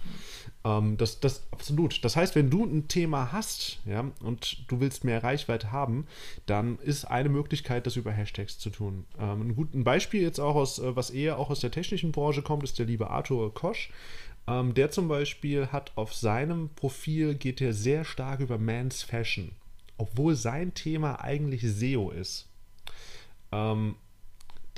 Ähm, 0.65 0.97
das, 0.97 1.21
das 1.21 1.47
absolut. 1.51 2.05
Das 2.05 2.17
heißt, 2.17 2.35
wenn 2.35 2.51
du 2.51 2.65
ein 2.65 2.89
Thema 2.89 3.33
hast, 3.33 3.81
ja, 3.87 4.05
und 4.21 4.71
du 4.71 4.81
willst 4.81 5.05
mehr 5.05 5.23
Reichweite 5.23 5.73
haben, 5.73 6.07
dann 6.47 6.79
ist 6.79 7.05
eine 7.05 7.29
Möglichkeit, 7.29 7.87
das 7.87 7.97
über 7.97 8.13
Hashtags 8.13 8.59
zu 8.59 8.71
tun. 8.71 9.05
Ähm, 9.19 9.49
ein 9.49 9.57
gutes 9.57 9.83
Beispiel 9.85 10.23
jetzt 10.23 10.39
auch 10.39 10.55
aus, 10.55 10.79
äh, 10.79 10.95
was 10.95 11.11
eher 11.11 11.39
auch 11.39 11.51
aus 11.51 11.61
der 11.61 11.71
technischen 11.71 12.13
Branche 12.13 12.43
kommt, 12.43 12.63
ist 12.63 12.79
der 12.79 12.87
liebe 12.87 13.11
Arthur 13.11 13.53
Kosch. 13.53 13.91
Ähm, 14.47 14.75
der 14.75 14.91
zum 14.91 15.09
Beispiel 15.09 15.69
hat 15.69 15.93
auf 15.97 16.15
seinem 16.15 16.71
Profil 16.71 17.35
geht 17.35 17.61
er 17.61 17.73
sehr 17.73 18.05
stark 18.05 18.41
über 18.41 18.59
Man's 18.59 19.03
Fashion, 19.03 19.53
obwohl 19.99 20.35
sein 20.37 20.75
Thema 20.75 21.21
eigentlich 21.23 21.63
SEO 21.63 22.11
ist. 22.11 22.47
Ähm, 23.53 23.97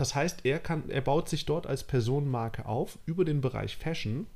das 0.01 0.15
heißt, 0.15 0.47
er, 0.47 0.61
kann, 0.61 0.89
er 0.89 1.03
baut 1.03 1.29
sich 1.29 1.45
dort 1.45 1.67
als 1.67 1.85
Personenmarke 1.85 2.65
auf 2.65 2.99
über 3.05 3.27
den 3.27 3.43
Bereich 3.43 3.77
Fashion, 3.77 4.27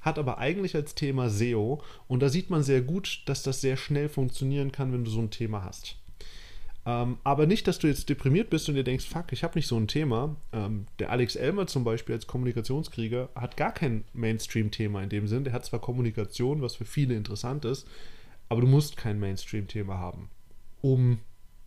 hat 0.00 0.16
aber 0.16 0.38
eigentlich 0.38 0.76
als 0.76 0.94
Thema 0.94 1.28
SEO 1.28 1.82
und 2.06 2.20
da 2.22 2.28
sieht 2.28 2.50
man 2.50 2.62
sehr 2.62 2.82
gut, 2.82 3.22
dass 3.26 3.42
das 3.42 3.60
sehr 3.60 3.76
schnell 3.76 4.08
funktionieren 4.08 4.70
kann, 4.70 4.92
wenn 4.92 5.04
du 5.04 5.10
so 5.10 5.18
ein 5.18 5.30
Thema 5.30 5.64
hast. 5.64 5.96
Ähm, 6.86 7.18
aber 7.24 7.46
nicht, 7.46 7.66
dass 7.66 7.80
du 7.80 7.88
jetzt 7.88 8.10
deprimiert 8.10 8.48
bist 8.48 8.68
und 8.68 8.76
dir 8.76 8.84
denkst, 8.84 9.08
fuck, 9.08 9.32
ich 9.32 9.42
habe 9.42 9.58
nicht 9.58 9.66
so 9.66 9.76
ein 9.76 9.88
Thema. 9.88 10.36
Ähm, 10.52 10.86
der 11.00 11.10
Alex 11.10 11.34
Elmer 11.34 11.66
zum 11.66 11.82
Beispiel 11.82 12.14
als 12.14 12.28
Kommunikationskrieger 12.28 13.28
hat 13.34 13.56
gar 13.56 13.72
kein 13.72 14.04
Mainstream-Thema 14.12 15.02
in 15.02 15.08
dem 15.08 15.26
Sinn. 15.26 15.42
Der 15.42 15.52
hat 15.52 15.64
zwar 15.64 15.80
Kommunikation, 15.80 16.62
was 16.62 16.76
für 16.76 16.84
viele 16.84 17.16
interessant 17.16 17.64
ist, 17.64 17.88
aber 18.48 18.60
du 18.60 18.68
musst 18.68 18.96
kein 18.96 19.18
Mainstream-Thema 19.18 19.98
haben, 19.98 20.30
um 20.80 21.18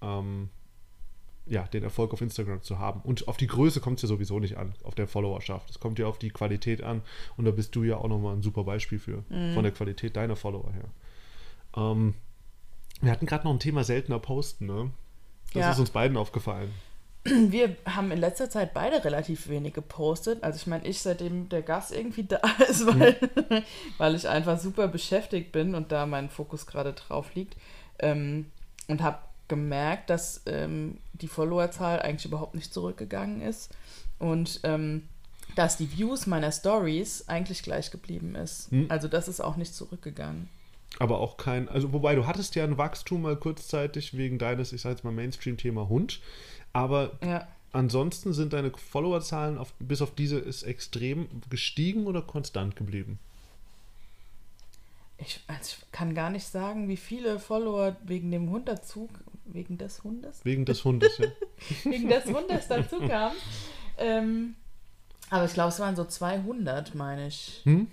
ähm, 0.01 0.47
ja, 1.47 1.63
den 1.63 1.83
Erfolg 1.83 2.13
auf 2.13 2.21
Instagram 2.21 2.61
zu 2.63 2.79
haben. 2.79 3.01
Und 3.01 3.27
auf 3.27 3.37
die 3.37 3.47
Größe 3.47 3.79
kommt 3.79 3.97
es 3.97 4.03
ja 4.03 4.07
sowieso 4.07 4.39
nicht 4.39 4.57
an, 4.57 4.73
auf 4.83 4.95
der 4.95 5.07
Followerschaft. 5.07 5.69
Es 5.69 5.79
kommt 5.79 5.99
ja 5.99 6.07
auf 6.07 6.17
die 6.17 6.29
Qualität 6.29 6.83
an. 6.83 7.01
Und 7.37 7.45
da 7.45 7.51
bist 7.51 7.75
du 7.75 7.83
ja 7.83 7.97
auch 7.97 8.07
nochmal 8.07 8.35
ein 8.35 8.41
super 8.41 8.63
Beispiel 8.63 8.99
für, 8.99 9.23
mhm. 9.29 9.53
von 9.53 9.63
der 9.63 9.71
Qualität 9.71 10.15
deiner 10.15 10.35
Follower 10.35 10.71
her. 10.73 10.89
Ähm, 11.77 12.15
wir 13.01 13.11
hatten 13.11 13.25
gerade 13.25 13.43
noch 13.43 13.53
ein 13.53 13.59
Thema 13.59 13.83
seltener 13.83 14.19
Posten, 14.19 14.65
ne? 14.65 14.91
Das 15.53 15.61
ja. 15.61 15.71
ist 15.71 15.79
uns 15.79 15.91
beiden 15.91 16.17
aufgefallen. 16.17 16.71
Wir 17.23 17.75
haben 17.85 18.11
in 18.11 18.19
letzter 18.19 18.49
Zeit 18.49 18.73
beide 18.73 19.03
relativ 19.03 19.47
wenig 19.47 19.73
gepostet. 19.73 20.43
Also 20.43 20.57
ich 20.57 20.67
meine, 20.67 20.85
ich 20.85 21.01
seitdem 21.01 21.49
der 21.49 21.61
Gast 21.61 21.91
irgendwie 21.91 22.23
da 22.23 22.39
ist, 22.69 22.85
weil, 22.85 23.19
hm. 23.49 23.63
weil 23.97 24.15
ich 24.15 24.27
einfach 24.27 24.59
super 24.59 24.87
beschäftigt 24.87 25.51
bin 25.51 25.75
und 25.75 25.91
da 25.91 26.05
mein 26.05 26.29
Fokus 26.29 26.67
gerade 26.67 26.93
drauf 26.93 27.33
liegt. 27.35 27.55
Ähm, 27.99 28.51
und 28.87 29.01
habe 29.01 29.19
gemerkt, 29.47 30.09
dass 30.09 30.41
ähm, 30.45 30.97
die 31.13 31.27
Followerzahl 31.27 32.01
eigentlich 32.01 32.25
überhaupt 32.25 32.55
nicht 32.55 32.73
zurückgegangen 32.73 33.41
ist. 33.41 33.71
Und 34.19 34.61
ähm, 34.63 35.03
dass 35.55 35.77
die 35.77 35.91
Views 35.97 36.27
meiner 36.27 36.51
Stories 36.51 37.27
eigentlich 37.27 37.63
gleich 37.63 37.91
geblieben 37.91 38.35
ist. 38.35 38.71
Hm. 38.71 38.87
Also 38.89 39.07
das 39.07 39.27
ist 39.27 39.41
auch 39.41 39.55
nicht 39.55 39.73
zurückgegangen. 39.73 40.49
Aber 40.99 41.19
auch 41.19 41.37
kein, 41.37 41.67
also 41.69 41.91
wobei 41.93 42.15
du 42.15 42.25
hattest 42.25 42.55
ja 42.55 42.63
ein 42.63 42.77
Wachstum 42.77 43.21
mal 43.21 43.35
kurzzeitig 43.35 44.15
wegen 44.17 44.37
deines, 44.37 44.71
ich 44.71 44.81
sag 44.81 44.91
jetzt 44.91 45.03
mal 45.03 45.11
Mainstream-Thema 45.11 45.89
Hund, 45.89 46.21
aber 46.73 47.17
ja. 47.23 47.47
ansonsten 47.73 48.33
sind 48.33 48.53
deine 48.53 48.71
Followerzahlen 48.71 49.57
auf, 49.57 49.73
bis 49.79 50.01
auf 50.01 50.15
diese 50.15 50.39
ist 50.39 50.63
extrem 50.63 51.27
gestiegen 51.49 52.07
oder 52.07 52.21
konstant 52.21 52.75
geblieben? 52.75 53.19
Ich, 55.17 55.41
also 55.47 55.77
ich 55.79 55.91
kann 55.91 56.13
gar 56.13 56.29
nicht 56.29 56.47
sagen, 56.47 56.87
wie 56.87 56.97
viele 56.97 57.39
Follower 57.39 57.95
wegen 58.05 58.31
dem 58.31 58.49
Hund 58.49 58.67
dazu, 58.67 59.09
wegen 59.45 59.77
des 59.77 60.03
Hundes? 60.03 60.43
Wegen 60.43 60.65
des 60.65 60.83
Hundes, 60.83 61.17
ja. 61.17 61.27
wegen 61.91 62.09
des 62.09 62.25
Hundes 62.25 62.67
dazu 62.67 62.99
kamen. 62.99 63.35
Ähm, 63.97 64.55
aber 65.29 65.45
ich 65.45 65.53
glaube, 65.53 65.69
es 65.69 65.79
waren 65.79 65.95
so 65.95 66.05
200, 66.05 66.95
meine 66.95 67.27
ich. 67.27 67.61
Hm? 67.63 67.87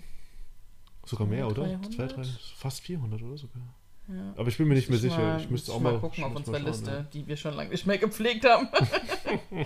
Sogar 1.05 1.27
mehr, 1.27 1.47
oder? 1.47 1.79
2, 1.95 2.07
3, 2.07 2.23
fast 2.55 2.81
400 2.81 3.21
oder 3.21 3.37
sogar. 3.37 3.61
Ja. 4.07 4.33
Aber 4.35 4.49
ich 4.49 4.57
bin 4.57 4.67
mir 4.67 4.75
nicht 4.75 4.89
mehr 4.89 4.99
sicher. 4.99 5.17
Mal, 5.17 5.39
ich 5.39 5.49
müsste 5.49 5.71
auch 5.71 5.79
mal, 5.79 5.97
gucken 5.99 6.23
auf 6.25 6.35
unserer 6.35 6.59
Liste, 6.59 6.91
ja. 6.91 7.01
die 7.13 7.25
wir 7.25 7.37
schon 7.37 7.53
lange 7.53 7.69
nicht 7.69 7.87
mehr 7.87 7.97
gepflegt 7.97 8.45
haben. 8.45 8.67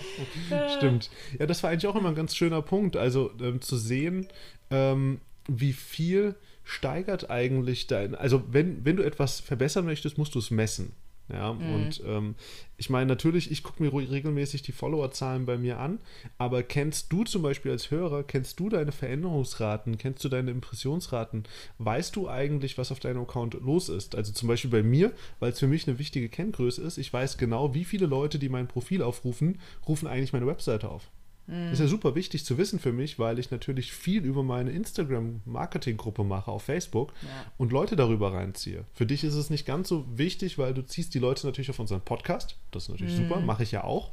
Stimmt. 0.77 1.09
Ja, 1.39 1.47
das 1.47 1.63
war 1.63 1.71
eigentlich 1.71 1.87
auch 1.87 1.95
immer 1.95 2.09
ein 2.09 2.15
ganz 2.15 2.35
schöner 2.35 2.61
Punkt. 2.61 2.95
Also 2.95 3.31
ähm, 3.41 3.61
zu 3.61 3.77
sehen, 3.77 4.27
ähm, 4.69 5.21
wie 5.47 5.73
viel 5.73 6.35
steigert 6.63 7.29
eigentlich 7.29 7.87
dein. 7.87 8.13
Also, 8.13 8.43
wenn, 8.51 8.85
wenn 8.85 8.97
du 8.97 9.03
etwas 9.03 9.39
verbessern 9.39 9.85
möchtest, 9.85 10.17
musst 10.17 10.35
du 10.35 10.39
es 10.39 10.51
messen. 10.51 10.93
Ja, 11.31 11.53
mhm. 11.53 11.73
und 11.73 12.03
ähm, 12.05 12.35
ich 12.77 12.89
meine, 12.89 13.07
natürlich, 13.07 13.51
ich 13.51 13.63
gucke 13.63 13.83
mir 13.83 13.93
regelmäßig 13.93 14.61
die 14.61 14.71
Followerzahlen 14.71 15.45
bei 15.45 15.57
mir 15.57 15.79
an, 15.79 15.99
aber 16.37 16.63
kennst 16.63 17.11
du 17.11 17.23
zum 17.25 17.41
Beispiel 17.41 17.71
als 17.71 17.91
Hörer, 17.91 18.23
kennst 18.23 18.59
du 18.59 18.69
deine 18.69 18.93
Veränderungsraten, 18.93 19.97
kennst 19.97 20.23
du 20.23 20.29
deine 20.29 20.51
Impressionsraten? 20.51 21.43
Weißt 21.79 22.15
du 22.15 22.29
eigentlich, 22.29 22.77
was 22.77 22.91
auf 22.91 22.99
deinem 22.99 23.23
Account 23.23 23.55
los 23.55 23.89
ist? 23.89 24.15
Also 24.15 24.31
zum 24.31 24.47
Beispiel 24.47 24.71
bei 24.71 24.83
mir, 24.83 25.11
weil 25.39 25.51
es 25.51 25.59
für 25.59 25.67
mich 25.67 25.87
eine 25.87 25.99
wichtige 25.99 26.29
Kenngröße 26.29 26.81
ist, 26.81 26.97
ich 26.97 27.11
weiß 27.11 27.37
genau, 27.37 27.73
wie 27.73 27.83
viele 27.83 28.05
Leute, 28.05 28.39
die 28.39 28.49
mein 28.49 28.67
Profil 28.67 29.01
aufrufen, 29.01 29.59
rufen 29.87 30.07
eigentlich 30.07 30.33
meine 30.33 30.47
Webseite 30.47 30.89
auf. 30.89 31.09
Das 31.47 31.73
ist 31.73 31.79
ja 31.79 31.87
super 31.87 32.13
wichtig 32.13 32.43
zu 32.43 32.57
wissen 32.57 32.77
für 32.77 32.91
mich, 32.91 33.19
weil 33.19 33.39
ich 33.39 33.51
natürlich 33.51 33.93
viel 33.93 34.25
über 34.25 34.43
meine 34.43 34.71
Instagram-Marketing-Gruppe 34.71 36.25
mache 36.25 36.51
auf 36.51 36.63
Facebook 36.63 37.13
ja. 37.21 37.29
und 37.57 37.71
Leute 37.71 37.95
darüber 37.95 38.33
reinziehe. 38.33 38.83
Für 38.93 39.05
dich 39.05 39.23
ist 39.23 39.35
es 39.35 39.49
nicht 39.49 39.65
ganz 39.65 39.87
so 39.87 40.05
wichtig, 40.17 40.57
weil 40.57 40.73
du 40.73 40.85
ziehst 40.85 41.13
die 41.13 41.19
Leute 41.19 41.47
natürlich 41.47 41.69
auf 41.69 41.79
unseren 41.79 42.01
Podcast. 42.01 42.57
Das 42.71 42.83
ist 42.83 42.89
natürlich 42.89 43.17
mhm. 43.17 43.29
super, 43.29 43.39
mache 43.39 43.63
ich 43.63 43.71
ja 43.71 43.85
auch. 43.85 44.11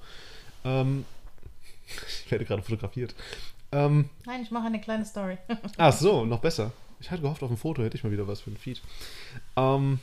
Ähm, 0.64 1.04
ich 2.24 2.30
werde 2.30 2.44
gerade 2.44 2.62
fotografiert. 2.62 3.16
Ähm, 3.72 4.10
Nein, 4.26 4.42
ich 4.42 4.52
mache 4.52 4.66
eine 4.66 4.80
kleine 4.80 5.04
Story. 5.04 5.36
ach 5.76 5.92
so, 5.92 6.24
noch 6.24 6.38
besser. 6.38 6.70
Ich 7.00 7.10
hatte 7.10 7.22
gehofft, 7.22 7.42
auf 7.42 7.48
dem 7.48 7.58
Foto 7.58 7.82
hätte 7.82 7.96
ich 7.96 8.04
mal 8.04 8.12
wieder 8.12 8.28
was 8.28 8.42
für 8.42 8.50
ein 8.50 8.56
Feed. 8.56 8.80
Ähm, 9.56 9.98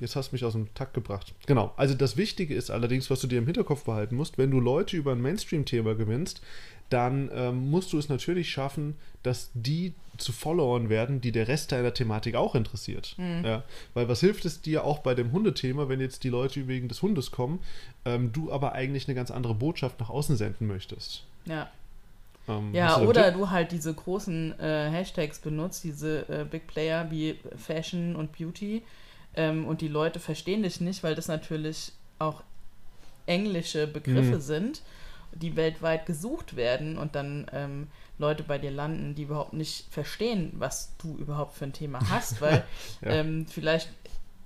Jetzt 0.00 0.16
hast 0.16 0.30
du 0.30 0.34
mich 0.34 0.44
aus 0.44 0.52
dem 0.52 0.72
Takt 0.74 0.94
gebracht. 0.94 1.34
Genau. 1.46 1.72
Also 1.76 1.94
das 1.94 2.16
Wichtige 2.16 2.54
ist 2.54 2.70
allerdings, 2.70 3.10
was 3.10 3.20
du 3.20 3.26
dir 3.26 3.38
im 3.38 3.46
Hinterkopf 3.46 3.84
behalten 3.84 4.16
musst, 4.16 4.36
wenn 4.36 4.50
du 4.50 4.60
Leute 4.60 4.96
über 4.96 5.12
ein 5.12 5.22
Mainstream-Thema 5.22 5.94
gewinnst, 5.94 6.42
dann 6.90 7.30
ähm, 7.34 7.70
musst 7.70 7.92
du 7.92 7.98
es 7.98 8.08
natürlich 8.08 8.50
schaffen, 8.50 8.94
dass 9.22 9.50
die 9.54 9.94
zu 10.18 10.32
Followern 10.32 10.88
werden, 10.88 11.20
die 11.20 11.32
der 11.32 11.48
Rest 11.48 11.72
deiner 11.72 11.92
Thematik 11.92 12.36
auch 12.36 12.54
interessiert. 12.54 13.14
Mhm. 13.18 13.44
Ja, 13.44 13.64
weil 13.94 14.08
was 14.08 14.20
hilft 14.20 14.44
es 14.44 14.62
dir 14.62 14.84
auch 14.84 15.00
bei 15.00 15.14
dem 15.14 15.32
Hundethema, 15.32 15.88
wenn 15.88 16.00
jetzt 16.00 16.24
die 16.24 16.28
Leute 16.28 16.68
wegen 16.68 16.88
des 16.88 17.02
Hundes 17.02 17.30
kommen, 17.30 17.60
ähm, 18.04 18.32
du 18.32 18.52
aber 18.52 18.72
eigentlich 18.72 19.08
eine 19.08 19.14
ganz 19.14 19.30
andere 19.30 19.54
Botschaft 19.54 19.98
nach 20.00 20.10
außen 20.10 20.36
senden 20.36 20.66
möchtest? 20.66 21.24
Ja. 21.46 21.68
Ähm, 22.48 22.72
ja, 22.72 22.98
du 22.98 23.08
oder 23.08 23.32
du 23.32 23.50
halt 23.50 23.72
diese 23.72 23.92
großen 23.92 24.58
äh, 24.60 24.90
Hashtags 24.90 25.40
benutzt, 25.40 25.84
diese 25.84 26.28
äh, 26.28 26.44
Big 26.44 26.66
Player 26.66 27.10
wie 27.10 27.38
Fashion 27.56 28.14
und 28.14 28.36
Beauty 28.36 28.82
ähm, 29.36 29.66
und 29.66 29.80
die 29.80 29.88
Leute 29.88 30.20
verstehen 30.20 30.62
dich 30.62 30.80
nicht, 30.80 31.02
weil 31.02 31.14
das 31.14 31.28
natürlich 31.28 31.92
auch 32.18 32.42
englische 33.26 33.86
Begriffe 33.86 34.36
mhm. 34.36 34.40
sind, 34.40 34.82
die 35.32 35.56
weltweit 35.56 36.06
gesucht 36.06 36.56
werden 36.56 36.96
und 36.96 37.14
dann 37.14 37.46
ähm, 37.52 37.88
Leute 38.18 38.42
bei 38.42 38.58
dir 38.58 38.70
landen, 38.70 39.14
die 39.14 39.22
überhaupt 39.22 39.52
nicht 39.52 39.92
verstehen, 39.92 40.52
was 40.54 40.96
du 40.98 41.16
überhaupt 41.16 41.54
für 41.54 41.64
ein 41.64 41.72
Thema 41.72 42.00
hast, 42.10 42.40
weil 42.40 42.64
ja. 43.02 43.10
ähm, 43.10 43.46
vielleicht 43.46 43.90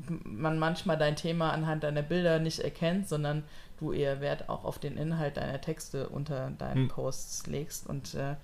man 0.09 0.59
manchmal 0.59 0.97
dein 0.97 1.15
Thema 1.15 1.53
anhand 1.53 1.85
deiner 1.85 2.03
Bilder 2.03 2.39
nicht 2.39 2.61
erkennt, 2.61 3.09
sondern 3.09 3.45
du 3.79 3.93
eher 3.93 4.21
Wert 4.21 4.49
auch 4.49 4.65
auf 4.65 4.79
den 4.79 4.97
Inhalt 4.97 5.37
deiner 5.37 5.61
Texte 5.61 6.09
unter 6.09 6.51
deinen 6.51 6.85
mhm. 6.85 6.89
Posts 6.89 7.47
legst 7.47 7.87
und 7.87 8.15
äh, 8.15 8.37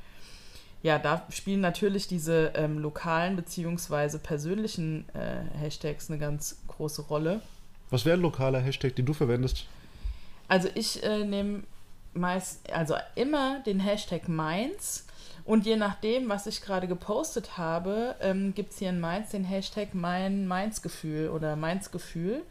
ja, 0.87 1.01
da 1.01 1.27
spielen 1.31 1.61
natürlich 1.61 2.07
diese 2.07 2.53
ähm, 2.55 2.79
lokalen 2.79 3.35
bzw. 3.35 4.19
persönlichen 4.19 5.05
äh, 5.15 5.59
Hashtags 5.59 6.09
eine 6.09 6.19
ganz 6.21 6.59
große 6.69 7.03
Rolle. 7.03 7.43
Was 7.91 8.05
wäre 8.05 8.17
ein 8.17 8.23
lokaler 8.23 8.61
Hashtag, 8.61 8.95
den 8.95 9.05
du 9.05 9.13
verwendest? 9.13 9.67
Also 10.47 10.69
ich 10.77 11.03
äh, 11.03 11.25
nehme 11.25 11.65
meist, 12.15 12.71
also 12.73 12.95
immer 13.17 13.59
den 13.67 13.81
Hashtag 13.81 14.29
Mainz 14.29 15.07
und 15.45 15.67
je 15.67 15.75
nachdem, 15.75 16.29
was 16.29 16.47
ich 16.47 16.63
gerade 16.63 16.87
gepostet 16.87 17.59
habe, 17.59 18.15
ähm, 18.21 18.55
gibt 18.55 18.71
es 18.71 18.79
hier 18.79 18.91
in 18.91 19.01
Mainz 19.01 19.33
den 19.33 19.43
Hashtag 19.43 19.89
mein 19.93 20.47
Mainz-Gefühl 20.47 21.31
oder 21.31 21.57
Mainz-Gefühl. 21.57 22.45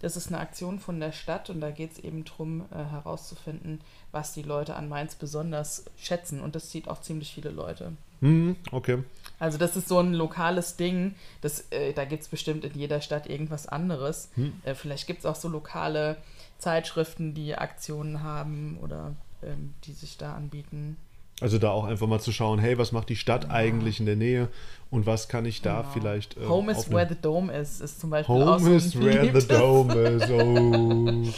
Das 0.00 0.16
ist 0.16 0.28
eine 0.28 0.38
Aktion 0.38 0.78
von 0.78 1.00
der 1.00 1.12
Stadt 1.12 1.50
und 1.50 1.60
da 1.60 1.70
geht 1.70 1.92
es 1.92 1.98
eben 1.98 2.24
darum, 2.24 2.66
äh, 2.70 2.76
herauszufinden, 2.76 3.80
was 4.12 4.32
die 4.32 4.42
Leute 4.42 4.76
an 4.76 4.88
Mainz 4.88 5.14
besonders 5.14 5.86
schätzen. 5.96 6.40
Und 6.40 6.54
das 6.54 6.70
zieht 6.70 6.88
auch 6.88 7.00
ziemlich 7.00 7.32
viele 7.32 7.50
Leute. 7.50 7.92
Mhm, 8.20 8.56
okay. 8.72 9.02
Also 9.38 9.58
das 9.58 9.76
ist 9.76 9.88
so 9.88 9.98
ein 9.98 10.14
lokales 10.14 10.76
Ding. 10.76 11.14
Das, 11.40 11.66
äh, 11.70 11.92
da 11.92 12.04
gibt 12.04 12.22
es 12.22 12.28
bestimmt 12.28 12.64
in 12.64 12.74
jeder 12.74 13.00
Stadt 13.00 13.28
irgendwas 13.28 13.66
anderes. 13.66 14.30
Mhm. 14.36 14.54
Äh, 14.64 14.74
vielleicht 14.74 15.06
gibt 15.06 15.20
es 15.20 15.26
auch 15.26 15.36
so 15.36 15.48
lokale 15.48 16.16
Zeitschriften, 16.58 17.34
die 17.34 17.54
Aktionen 17.56 18.22
haben 18.22 18.78
oder 18.80 19.14
ähm, 19.42 19.74
die 19.84 19.92
sich 19.92 20.16
da 20.16 20.34
anbieten. 20.34 20.96
Also 21.40 21.58
da 21.58 21.70
auch 21.70 21.84
einfach 21.84 22.08
mal 22.08 22.18
zu 22.18 22.32
schauen, 22.32 22.58
hey, 22.58 22.78
was 22.78 22.90
macht 22.90 23.08
die 23.08 23.16
Stadt 23.16 23.48
eigentlich 23.48 24.00
in 24.00 24.06
der 24.06 24.16
Nähe 24.16 24.48
und 24.90 25.06
was 25.06 25.28
kann 25.28 25.44
ich 25.44 25.62
da 25.62 25.82
genau. 25.82 25.92
vielleicht. 25.92 26.36
Äh, 26.36 26.46
Home 26.46 26.72
is 26.72 26.90
where 26.90 27.06
the 27.08 27.14
dome 27.20 27.52
is, 27.52 27.80
ist 27.80 28.00
zum 28.00 28.10
Beispiel 28.10 28.34
Home 28.34 28.50
auch 28.50 28.58
so 28.58 28.74
is 28.74 28.98
where 28.98 29.40
the 29.40 29.46
dome 29.46 29.94
is, 29.94 30.28
oh. 30.30 30.40
ein 30.40 31.34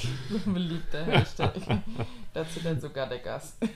beliebter 0.54 1.04
Hashtag. 1.04 1.52
Dazu 2.32 2.60
dann 2.64 2.80
sogar 2.80 3.08
der 3.08 3.18
Gast. 3.18 3.56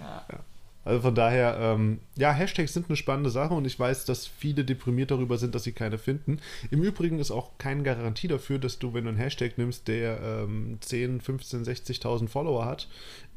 ja. 0.00 0.24
ja. 0.32 0.40
Also 0.86 1.00
von 1.00 1.16
daher, 1.16 1.58
ähm, 1.60 1.98
ja, 2.16 2.32
Hashtags 2.32 2.72
sind 2.72 2.88
eine 2.88 2.94
spannende 2.94 3.28
Sache 3.28 3.54
und 3.54 3.64
ich 3.64 3.76
weiß, 3.76 4.04
dass 4.04 4.28
viele 4.28 4.64
deprimiert 4.64 5.10
darüber 5.10 5.36
sind, 5.36 5.52
dass 5.56 5.64
sie 5.64 5.72
keine 5.72 5.98
finden. 5.98 6.38
Im 6.70 6.80
Übrigen 6.84 7.18
ist 7.18 7.32
auch 7.32 7.58
keine 7.58 7.82
Garantie 7.82 8.28
dafür, 8.28 8.60
dass 8.60 8.78
du, 8.78 8.94
wenn 8.94 9.02
du 9.02 9.10
einen 9.10 9.18
Hashtag 9.18 9.58
nimmst, 9.58 9.88
der 9.88 10.20
ähm, 10.22 10.78
10, 10.80 11.20
15, 11.20 11.64
60.000 11.64 12.28
Follower 12.28 12.64
hat, 12.66 12.86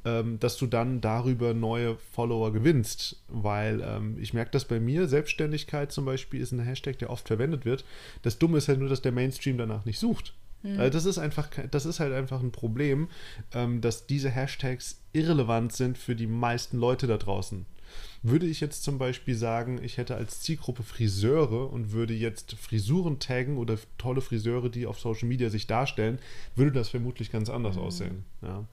ähm, 0.06 0.40
dass 0.40 0.58
du 0.58 0.68
dann 0.68 1.02
darüber 1.02 1.54
neue 1.54 1.98
Follower 2.14 2.52
gewinnst. 2.52 3.22
Weil 3.28 3.82
ähm, 3.84 4.18
ich 4.20 4.34
merke 4.34 4.52
das 4.52 4.66
bei 4.66 4.80
mir, 4.80 5.08
Selbstständigkeit 5.08 5.92
zum 5.92 6.06
Beispiel 6.06 6.42
ist 6.42 6.52
ein 6.52 6.60
Hashtag, 6.60 7.00
der 7.00 7.10
oft 7.10 7.28
verwendet 7.28 7.66
wird. 7.66 7.86
Das 8.22 8.40
Dumme 8.40 8.58
ist 8.58 8.68
halt 8.68 8.80
nur, 8.80 8.90
dass 8.90 9.02
der 9.02 9.12
Mainstream 9.12 9.58
danach 9.58 9.86
nicht 9.86 10.00
sucht. 10.00 10.34
Mhm. 10.64 10.80
Also 10.80 10.92
das 10.92 11.06
ist 11.06 11.18
einfach, 11.18 11.50
das 11.72 11.86
ist 11.86 12.00
halt 12.00 12.14
einfach 12.14 12.42
ein 12.42 12.52
Problem, 12.52 13.10
ähm, 13.54 13.82
dass 13.82 14.08
diese 14.08 14.30
Hashtags 14.30 15.02
irrelevant 15.14 15.74
sind 15.74 15.98
für 15.98 16.16
die 16.16 16.28
meisten 16.28 16.78
Leute 16.78 17.08
da 17.08 17.18
draußen. 17.18 17.66
Würde 18.22 18.46
ich 18.46 18.60
jetzt 18.60 18.84
zum 18.84 18.98
Beispiel 18.98 19.36
sagen, 19.36 19.80
ich 19.82 19.98
hätte 19.98 20.16
als 20.16 20.42
Zielgruppe 20.42 20.84
Friseure 20.84 21.72
und 21.72 21.92
würde 21.92 22.14
jetzt 22.14 22.54
Frisuren 22.54 23.20
taggen 23.20 23.58
oder 23.58 23.78
tolle 23.98 24.22
Friseure, 24.22 24.70
die 24.70 24.86
auf 24.86 25.00
Social 25.00 25.28
Media 25.28 25.50
sich 25.50 25.68
darstellen, 25.68 26.20
würde 26.56 26.72
das 26.72 26.90
vermutlich 26.90 27.32
ganz 27.32 27.50
anders 27.50 27.78
mhm. 27.78 27.82
aussehen. 27.82 28.26
Ja. 28.42 28.66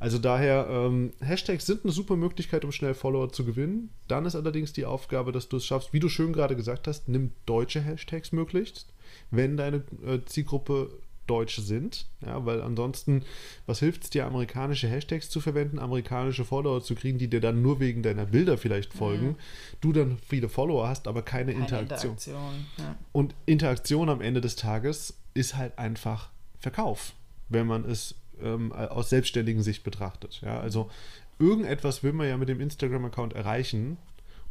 Also 0.00 0.18
daher, 0.18 0.66
ähm, 0.68 1.12
Hashtags 1.20 1.66
sind 1.66 1.84
eine 1.84 1.92
super 1.92 2.16
Möglichkeit, 2.16 2.64
um 2.64 2.72
schnell 2.72 2.94
Follower 2.94 3.30
zu 3.30 3.44
gewinnen. 3.44 3.90
Dann 4.08 4.24
ist 4.24 4.34
allerdings 4.34 4.72
die 4.72 4.86
Aufgabe, 4.86 5.30
dass 5.30 5.48
du 5.48 5.58
es 5.58 5.66
schaffst, 5.66 5.92
wie 5.92 6.00
du 6.00 6.08
schön 6.08 6.32
gerade 6.32 6.56
gesagt 6.56 6.88
hast, 6.88 7.08
nimm 7.08 7.32
deutsche 7.44 7.82
Hashtags 7.82 8.32
möglichst, 8.32 8.86
wenn 9.30 9.58
deine 9.58 9.84
äh, 10.04 10.20
Zielgruppe 10.24 10.90
Deutsch 11.30 11.60
sind, 11.60 12.06
ja, 12.26 12.44
weil 12.44 12.60
ansonsten, 12.60 13.22
was 13.66 13.78
hilft 13.78 14.02
es 14.02 14.10
dir, 14.10 14.26
amerikanische 14.26 14.88
Hashtags 14.88 15.30
zu 15.30 15.40
verwenden, 15.40 15.78
amerikanische 15.78 16.44
Follower 16.44 16.82
zu 16.82 16.96
kriegen, 16.96 17.18
die 17.18 17.28
dir 17.28 17.40
dann 17.40 17.62
nur 17.62 17.78
wegen 17.78 18.02
deiner 18.02 18.26
Bilder 18.26 18.58
vielleicht 18.58 18.92
folgen, 18.92 19.26
mhm. 19.26 19.36
du 19.80 19.92
dann 19.92 20.18
viele 20.26 20.48
Follower 20.48 20.88
hast, 20.88 21.06
aber 21.06 21.22
keine, 21.22 21.52
keine 21.52 21.64
Interaktion. 21.64 22.14
Interaktion 22.14 22.66
ja. 22.78 22.96
Und 23.12 23.36
Interaktion 23.46 24.08
am 24.08 24.20
Ende 24.20 24.40
des 24.40 24.56
Tages 24.56 25.14
ist 25.32 25.56
halt 25.56 25.78
einfach 25.78 26.30
Verkauf, 26.58 27.12
wenn 27.48 27.68
man 27.68 27.84
es 27.84 28.16
ähm, 28.42 28.72
aus 28.72 29.10
selbstständigen 29.10 29.62
Sicht 29.62 29.84
betrachtet. 29.84 30.40
Ja, 30.42 30.60
also 30.60 30.90
irgendetwas 31.38 32.02
will 32.02 32.12
man 32.12 32.28
ja 32.28 32.36
mit 32.36 32.48
dem 32.48 32.60
Instagram-Account 32.60 33.34
erreichen. 33.34 33.96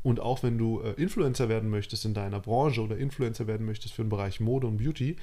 Und 0.01 0.21
auch 0.21 0.43
wenn 0.43 0.57
du 0.57 0.79
äh, 0.79 0.91
Influencer 0.91 1.49
werden 1.49 1.69
möchtest 1.69 2.05
in 2.05 2.13
deiner 2.13 2.39
Branche 2.39 2.81
oder 2.81 2.97
Influencer 2.97 3.47
werden 3.47 3.65
möchtest 3.65 3.93
für 3.93 4.03
den 4.03 4.09
Bereich 4.09 4.39
Mode 4.39 4.65
und 4.65 4.77
Beauty, 4.77 5.17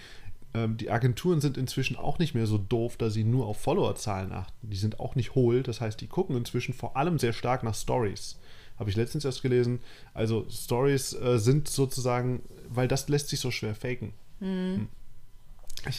ähm, 0.57 0.77
die 0.77 0.91
Agenturen 0.91 1.41
sind 1.41 1.57
inzwischen 1.57 1.97
auch 1.97 2.19
nicht 2.19 2.35
mehr 2.35 2.47
so 2.47 2.59
doof, 2.59 2.97
dass 2.97 3.15
sie 3.15 3.25
nur 3.25 3.47
auf 3.47 3.61
Followerzahlen 3.61 4.33
achten. 4.33 4.71
Die 4.71 4.77
sind 4.77 5.01
auch 5.01 5.15
nicht 5.15 5.35
hohl. 5.35 5.63
Das 5.63 5.81
heißt, 5.81 6.01
die 6.01 6.07
gucken 6.07 6.37
inzwischen 6.37 6.75
vor 6.75 6.97
allem 6.97 7.19
sehr 7.19 7.33
stark 7.33 7.63
nach 7.63 7.75
Stories. 7.75 8.39
Habe 8.79 8.91
ich 8.91 8.97
letztens 8.97 9.25
erst 9.25 9.43
gelesen. 9.43 9.81
Also 10.15 10.47
Stories 10.51 11.15
äh, 11.15 11.39
sind 11.39 11.69
sozusagen, 11.69 12.43
weil 12.69 12.89
das 12.89 13.09
lässt 13.09 13.29
sich 13.29 13.41
so 13.41 13.51
schwer 13.51 13.75
faken. 13.75 14.13
Mhm. 14.41 14.89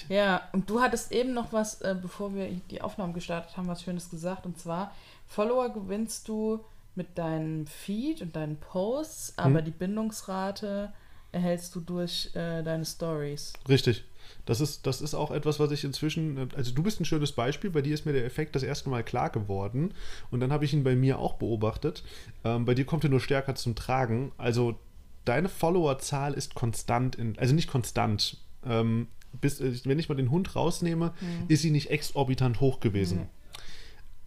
Ja, 0.09 0.41
und 0.51 0.69
du 0.69 0.81
hattest 0.81 1.11
eben 1.11 1.33
noch 1.33 1.53
was, 1.53 1.81
äh, 1.81 1.95
bevor 1.99 2.33
wir 2.33 2.49
die 2.69 2.81
Aufnahmen 2.81 3.13
gestartet 3.13 3.55
haben, 3.57 3.67
was 3.67 3.83
Schönes 3.83 4.09
gesagt. 4.09 4.45
Und 4.45 4.59
zwar, 4.59 4.93
Follower 5.25 5.69
gewinnst 5.69 6.27
du 6.27 6.63
mit 6.95 7.17
deinem 7.17 7.67
Feed 7.67 8.21
und 8.21 8.35
deinen 8.35 8.57
Posts, 8.57 9.37
aber 9.37 9.59
hm. 9.59 9.65
die 9.65 9.71
Bindungsrate 9.71 10.93
erhältst 11.31 11.75
du 11.75 11.81
durch 11.81 12.31
äh, 12.33 12.63
deine 12.63 12.85
Stories. 12.85 13.53
Richtig. 13.69 14.03
Das 14.45 14.61
ist, 14.61 14.85
das 14.87 15.01
ist 15.01 15.13
auch 15.13 15.31
etwas, 15.31 15.59
was 15.59 15.71
ich 15.71 15.83
inzwischen, 15.83 16.49
also 16.55 16.73
du 16.73 16.83
bist 16.83 16.99
ein 16.99 17.05
schönes 17.05 17.31
Beispiel, 17.31 17.69
bei 17.69 17.81
dir 17.81 17.93
ist 17.93 18.05
mir 18.05 18.13
der 18.13 18.25
Effekt 18.25 18.55
das 18.55 18.63
erste 18.63 18.89
Mal 18.89 19.03
klar 19.03 19.29
geworden 19.29 19.93
und 20.31 20.39
dann 20.39 20.51
habe 20.51 20.65
ich 20.65 20.73
ihn 20.73 20.83
bei 20.83 20.95
mir 20.95 21.19
auch 21.19 21.35
beobachtet. 21.35 22.03
Ähm, 22.43 22.65
bei 22.65 22.73
dir 22.73 22.85
kommt 22.85 23.03
er 23.03 23.09
nur 23.09 23.19
stärker 23.19 23.55
zum 23.55 23.75
Tragen. 23.75 24.31
Also 24.37 24.79
deine 25.25 25.49
Followerzahl 25.49 26.33
ist 26.33 26.55
konstant, 26.55 27.15
in, 27.15 27.37
also 27.37 27.53
nicht 27.53 27.69
konstant. 27.69 28.37
Ähm, 28.65 29.07
bis, 29.41 29.59
äh, 29.59 29.73
wenn 29.85 29.99
ich 29.99 30.09
mal 30.09 30.15
den 30.15 30.31
Hund 30.31 30.55
rausnehme, 30.55 31.13
mhm. 31.19 31.45
ist 31.47 31.61
sie 31.61 31.71
nicht 31.71 31.89
exorbitant 31.89 32.59
hoch 32.59 32.79
gewesen. 32.79 33.19
Mhm. 33.19 33.27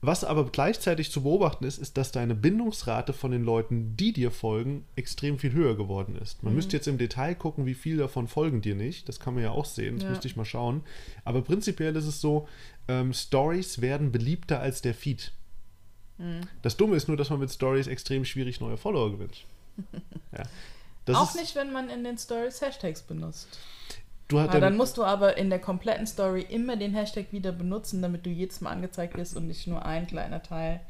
Was 0.02 0.24
aber 0.24 0.46
gleichzeitig 0.46 1.10
zu 1.10 1.24
beobachten 1.24 1.64
ist, 1.64 1.76
ist, 1.76 1.98
dass 1.98 2.10
deine 2.10 2.34
Bindungsrate 2.34 3.12
von 3.12 3.32
den 3.32 3.44
Leuten, 3.44 3.96
die 3.96 4.14
dir 4.14 4.30
folgen, 4.30 4.86
extrem 4.96 5.38
viel 5.38 5.52
höher 5.52 5.76
geworden 5.76 6.16
ist. 6.16 6.42
Man 6.42 6.52
mhm. 6.52 6.56
müsste 6.56 6.76
jetzt 6.76 6.88
im 6.88 6.96
Detail 6.96 7.34
gucken, 7.34 7.66
wie 7.66 7.74
viel 7.74 7.98
davon 7.98 8.26
folgen 8.26 8.62
dir 8.62 8.74
nicht. 8.74 9.08
Das 9.10 9.20
kann 9.20 9.34
man 9.34 9.42
ja 9.42 9.50
auch 9.50 9.66
sehen, 9.66 9.96
das 9.96 10.04
ja. 10.04 10.10
müsste 10.10 10.26
ich 10.26 10.36
mal 10.36 10.46
schauen. 10.46 10.82
Aber 11.24 11.42
prinzipiell 11.42 11.94
ist 11.96 12.06
es 12.06 12.22
so, 12.22 12.48
ähm, 12.88 13.12
Stories 13.12 13.82
werden 13.82 14.10
beliebter 14.10 14.60
als 14.60 14.80
der 14.80 14.94
Feed. 14.94 15.32
Mhm. 16.16 16.40
Das 16.62 16.78
Dumme 16.78 16.96
ist 16.96 17.08
nur, 17.08 17.18
dass 17.18 17.28
man 17.28 17.40
mit 17.40 17.50
Stories 17.50 17.86
extrem 17.86 18.24
schwierig 18.24 18.58
neue 18.60 18.78
Follower 18.78 19.10
gewinnt. 19.10 19.44
ja. 20.32 21.14
auch 21.14 21.34
nicht, 21.34 21.54
wenn 21.56 21.72
man 21.72 21.90
in 21.90 22.04
den 22.04 22.16
Stories 22.16 22.62
Hashtags 22.62 23.02
benutzt. 23.02 23.58
Du 24.30 24.36
ja, 24.36 24.46
dann, 24.46 24.60
dann 24.60 24.76
musst 24.76 24.96
du 24.96 25.02
aber 25.02 25.36
in 25.36 25.50
der 25.50 25.58
kompletten 25.58 26.06
Story 26.06 26.46
immer 26.48 26.76
den 26.76 26.94
Hashtag 26.94 27.26
wieder 27.32 27.50
benutzen, 27.50 28.00
damit 28.00 28.24
du 28.24 28.30
jedes 28.30 28.60
Mal 28.60 28.70
angezeigt 28.70 29.16
wirst 29.16 29.36
und 29.36 29.48
nicht 29.48 29.66
nur 29.66 29.84
ein 29.84 30.06
kleiner 30.06 30.42
Teil 30.42 30.80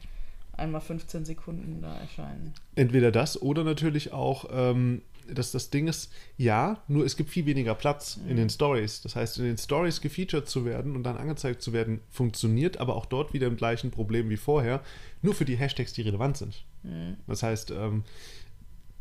einmal 0.57 0.83
15 0.83 1.25
Sekunden 1.25 1.81
da 1.81 1.97
erscheinen. 1.97 2.53
Entweder 2.75 3.11
das 3.11 3.41
oder 3.41 3.65
natürlich 3.65 4.13
auch, 4.13 4.45
ähm, 4.53 5.01
dass 5.27 5.53
das 5.53 5.71
Ding 5.71 5.89
ist, 5.89 6.13
ja, 6.37 6.83
nur 6.87 7.07
es 7.07 7.17
gibt 7.17 7.31
viel 7.31 7.47
weniger 7.47 7.75
Platz 7.75 8.19
mhm. 8.19 8.31
in 8.31 8.37
den 8.37 8.51
Stories. 8.51 9.01
Das 9.01 9.17
heißt, 9.17 9.39
in 9.39 9.45
den 9.45 9.57
Stories 9.57 10.03
gefeatured 10.03 10.47
zu 10.47 10.67
werden 10.67 10.95
und 10.95 11.05
dann 11.05 11.17
angezeigt 11.17 11.63
zu 11.63 11.73
werden, 11.73 12.01
funktioniert, 12.11 12.77
aber 12.79 12.95
auch 12.95 13.07
dort 13.07 13.33
wieder 13.33 13.47
im 13.47 13.57
gleichen 13.57 13.91
Problem 13.91 14.29
wie 14.29 14.37
vorher, 14.37 14.83
nur 15.23 15.35
für 15.35 15.47
die 15.47 15.57
Hashtags, 15.57 15.95
die 15.95 16.03
relevant 16.03 16.37
sind. 16.37 16.65
Mhm. 16.83 17.17
Das 17.27 17.43
heißt, 17.43 17.71
ähm, 17.71 18.05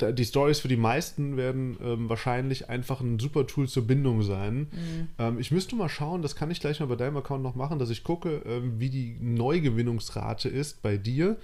die 0.02 0.26
Stories 0.26 0.60
für 0.60 0.68
die 0.68 0.78
meisten 0.78 1.38
werden 1.38 1.78
ähm, 1.84 2.10
wahrscheinlich 2.10 2.70
einfach 2.70 3.02
ein 3.02 3.20
super 3.20 3.46
Tool 3.48 3.68
zur 3.68 3.86
Bindung 3.86 4.24
sein. 4.24 4.60
Mhm. 4.60 5.08
Ähm, 5.18 5.40
ich 5.40 5.52
müsste 5.52 5.76
mal 5.76 5.90
schauen, 5.90 6.22
das 6.22 6.36
kann 6.36 6.52
ich 6.52 6.60
gleich 6.60 6.80
mal 6.80 6.88
bei 6.88 6.96
deinem 6.96 7.18
Account 7.18 7.44
noch 7.44 7.56
machen, 7.56 7.80
dass 7.80 7.90
ich 7.90 8.04
gucke, 8.04 8.42
ähm, 8.46 8.80
wie 8.80 8.90
die 8.90 9.18
Neugewinnungsrate 9.20 10.50
ist 10.50 10.82
bei 10.82 10.98
dir 10.98 11.38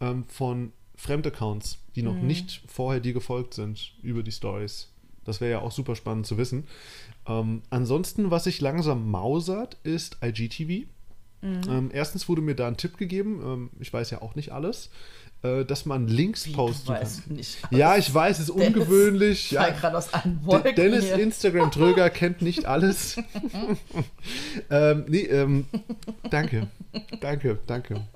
ähm, 0.00 0.24
von 0.24 0.72
Fremdaccounts, 0.96 1.78
die 1.96 2.02
noch 2.02 2.14
mhm. 2.14 2.26
nicht 2.26 2.62
vorher 2.66 3.00
dir 3.00 3.12
gefolgt 3.12 3.54
sind 3.54 3.94
über 4.02 4.22
die 4.22 4.32
Stories. 4.32 4.88
Das 5.24 5.40
wäre 5.40 5.52
ja 5.52 5.58
auch 5.60 5.72
super 5.72 5.96
spannend 5.96 6.26
zu 6.26 6.36
wissen. 6.36 6.64
Ähm, 7.26 7.62
ansonsten, 7.70 8.30
was 8.30 8.44
sich 8.44 8.60
langsam 8.60 9.10
mausert, 9.10 9.78
ist 9.84 10.18
IGTV. 10.22 10.86
Mhm. 11.40 11.60
Ähm, 11.68 11.90
erstens 11.92 12.28
wurde 12.28 12.42
mir 12.42 12.54
da 12.54 12.68
ein 12.68 12.76
Tipp 12.76 12.96
gegeben. 12.98 13.70
ich 13.80 13.92
weiß 13.92 14.10
ja 14.10 14.22
auch 14.22 14.34
nicht 14.34 14.52
alles 14.52 14.90
dass 15.42 15.86
man 15.86 16.06
Links 16.06 16.46
Wie, 16.46 16.52
posten 16.52 16.94
kann. 16.94 17.22
Nicht 17.26 17.58
ja, 17.70 17.96
ich 17.96 18.12
weiß, 18.12 18.38
es 18.38 18.48
ist 18.48 18.54
Dennis 18.54 18.76
ungewöhnlich. 18.76 19.50
Ja. 19.50 19.70
gerade 19.70 19.98
aus 19.98 20.12
allen 20.14 20.44
Wolken 20.44 20.74
Dennis 20.74 21.06
hier. 21.06 21.18
Instagram 21.18 21.70
Tröger 21.70 22.10
kennt 22.10 22.42
nicht 22.42 22.64
alles. 22.64 23.16
ähm, 24.70 25.04
nee, 25.08 25.22
ähm, 25.22 25.66
danke, 26.30 26.68
danke, 27.20 27.58
danke. 27.66 28.06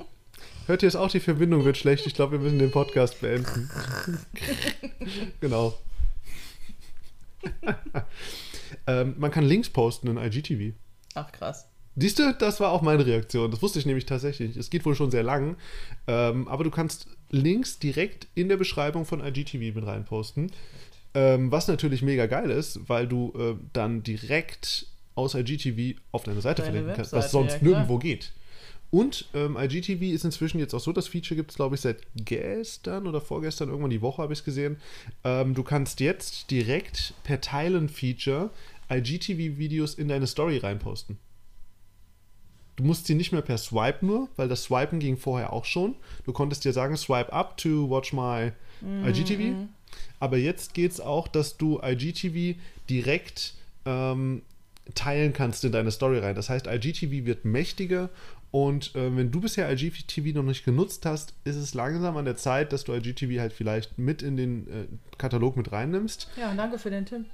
Hört 0.67 0.83
ihr 0.83 0.89
es 0.89 0.97
auch, 0.97 1.11
die 1.11 1.21
Verbindung 1.21 1.65
wird 1.65 1.77
schlecht. 1.77 2.07
Ich 2.07 2.15
glaube, 2.15 2.33
wir 2.33 2.39
müssen 2.39 2.59
den 2.59 2.71
Podcast 2.71 3.21
beenden. 3.21 3.71
genau. 5.41 5.79
ähm, 8.87 9.15
man 9.19 9.31
kann 9.31 9.45
Links 9.45 9.69
posten 9.69 10.09
in 10.09 10.17
IGTV. 10.17 10.75
Ach, 11.15 11.31
krass. 11.33 11.69
Siehst 11.97 12.19
du, 12.19 12.35
das 12.39 12.61
war 12.61 12.73
auch 12.73 12.83
meine 12.83 13.07
Reaktion. 13.07 13.51
Das 13.51 13.63
wusste 13.63 13.79
ich 13.79 13.87
nämlich 13.87 14.05
tatsächlich. 14.05 14.57
Es 14.57 14.69
geht 14.69 14.85
wohl 14.85 14.95
schon 14.95 15.11
sehr 15.11 15.23
lang. 15.23 15.57
Ähm, 16.07 16.47
aber 16.47 16.63
du 16.63 16.71
kannst 16.71 17.09
Links 17.31 17.79
direkt 17.79 18.29
in 18.35 18.49
der 18.49 18.59
Beschreibung 18.59 19.07
von 19.07 19.25
IGTV 19.25 19.75
mit 19.75 19.87
reinposten. 19.87 20.53
Ähm, 21.15 21.51
was 21.51 21.69
natürlich 21.69 22.03
mega 22.03 22.27
geil 22.27 22.51
ist, 22.51 22.89
weil 22.89 23.07
du 23.07 23.33
äh, 23.39 23.55
dann 23.73 24.03
direkt 24.03 24.87
aus 25.15 25.35
IGTV 25.35 25.99
auf 26.13 26.25
deine 26.25 26.43
Seite 26.43 26.61
deine 26.61 26.73
verlinken 26.73 26.97
kannst, 26.97 27.13
was 27.15 27.31
sonst 27.31 27.55
ja, 27.55 27.63
nirgendwo 27.63 27.99
geht. 27.99 28.33
Und 28.91 29.29
ähm, 29.35 29.57
IGTV 29.59 30.03
ist 30.03 30.25
inzwischen 30.25 30.59
jetzt 30.59 30.75
auch 30.75 30.81
so, 30.81 30.93
das 30.93 31.09
Feature 31.09 31.37
gibt 31.37 31.51
es, 31.51 31.57
glaube 31.57 31.75
ich, 31.75 31.81
seit 31.81 32.03
gestern 32.15 33.07
oder 33.07 33.21
vorgestern, 33.21 33.69
irgendwann 33.69 33.91
die 33.91 34.03
Woche 34.03 34.23
habe 34.23 34.33
ich 34.35 34.41
es 34.41 34.45
gesehen. 34.45 34.77
Ähm, 35.25 35.55
du 35.55 35.63
kannst 35.63 36.01
jetzt 36.01 36.51
direkt 36.51 37.15
per 37.25 37.41
Teilen-Feature 37.41 38.51
IGTV-Videos 38.91 39.95
in 39.95 40.09
deine 40.09 40.27
Story 40.27 40.59
reinposten. 40.59 41.19
Du 42.77 42.85
musst 42.85 43.07
sie 43.07 43.15
nicht 43.15 43.33
mehr 43.33 43.43
per 43.43 43.59
Swipe 43.59 44.05
nur, 44.05 44.29
weil 44.37 44.49
das 44.49 44.65
Swipen 44.65 44.99
ging 44.99 45.17
vorher 45.17 45.53
auch 45.53 45.65
schon. 45.65 45.95
Du 46.25 46.33
konntest 46.33 46.65
dir 46.65 46.73
sagen, 46.73 46.97
swipe 46.97 47.33
up 47.33 47.57
to 47.57 47.89
watch 47.89 48.12
my 48.12 48.53
mhm. 48.83 49.09
IGTV. 49.09 49.69
Aber 50.21 50.37
jetzt 50.37 50.75
geht 50.75 50.93
es 50.93 51.01
auch, 51.01 51.27
dass 51.27 51.57
du 51.57 51.81
IGTV 51.83 52.59
direkt 52.89 53.55
ähm, 53.87 54.43
teilen 54.95 55.33
kannst 55.33 55.65
in 55.65 55.73
deine 55.73 55.91
Story 55.91 56.19
rein. 56.19 56.35
Das 56.35 56.49
heißt, 56.49 56.67
IGTV 56.67 57.25
wird 57.25 57.45
mächtiger 57.45 58.11
und 58.51 58.95
äh, 58.95 59.17
wenn 59.17 59.31
du 59.31 59.41
bisher 59.41 59.71
IGTV 59.71 60.35
noch 60.35 60.43
nicht 60.43 60.65
genutzt 60.65 61.05
hast, 61.05 61.35
ist 61.45 61.57
es 61.57 61.75
langsam 61.75 62.17
an 62.17 62.25
der 62.25 62.37
Zeit, 62.37 62.73
dass 62.73 62.85
du 62.85 62.95
IGTV 62.95 63.41
halt 63.41 63.53
vielleicht 63.53 63.99
mit 63.99 64.23
in 64.23 64.37
den 64.37 64.69
äh, 64.69 64.87
Katalog 65.19 65.57
mit 65.57 65.73
reinnimmst. 65.73 66.29
Ja, 66.41 66.55
danke 66.55 66.79
für 66.79 66.91
den 66.91 67.05
Tipp. 67.05 67.25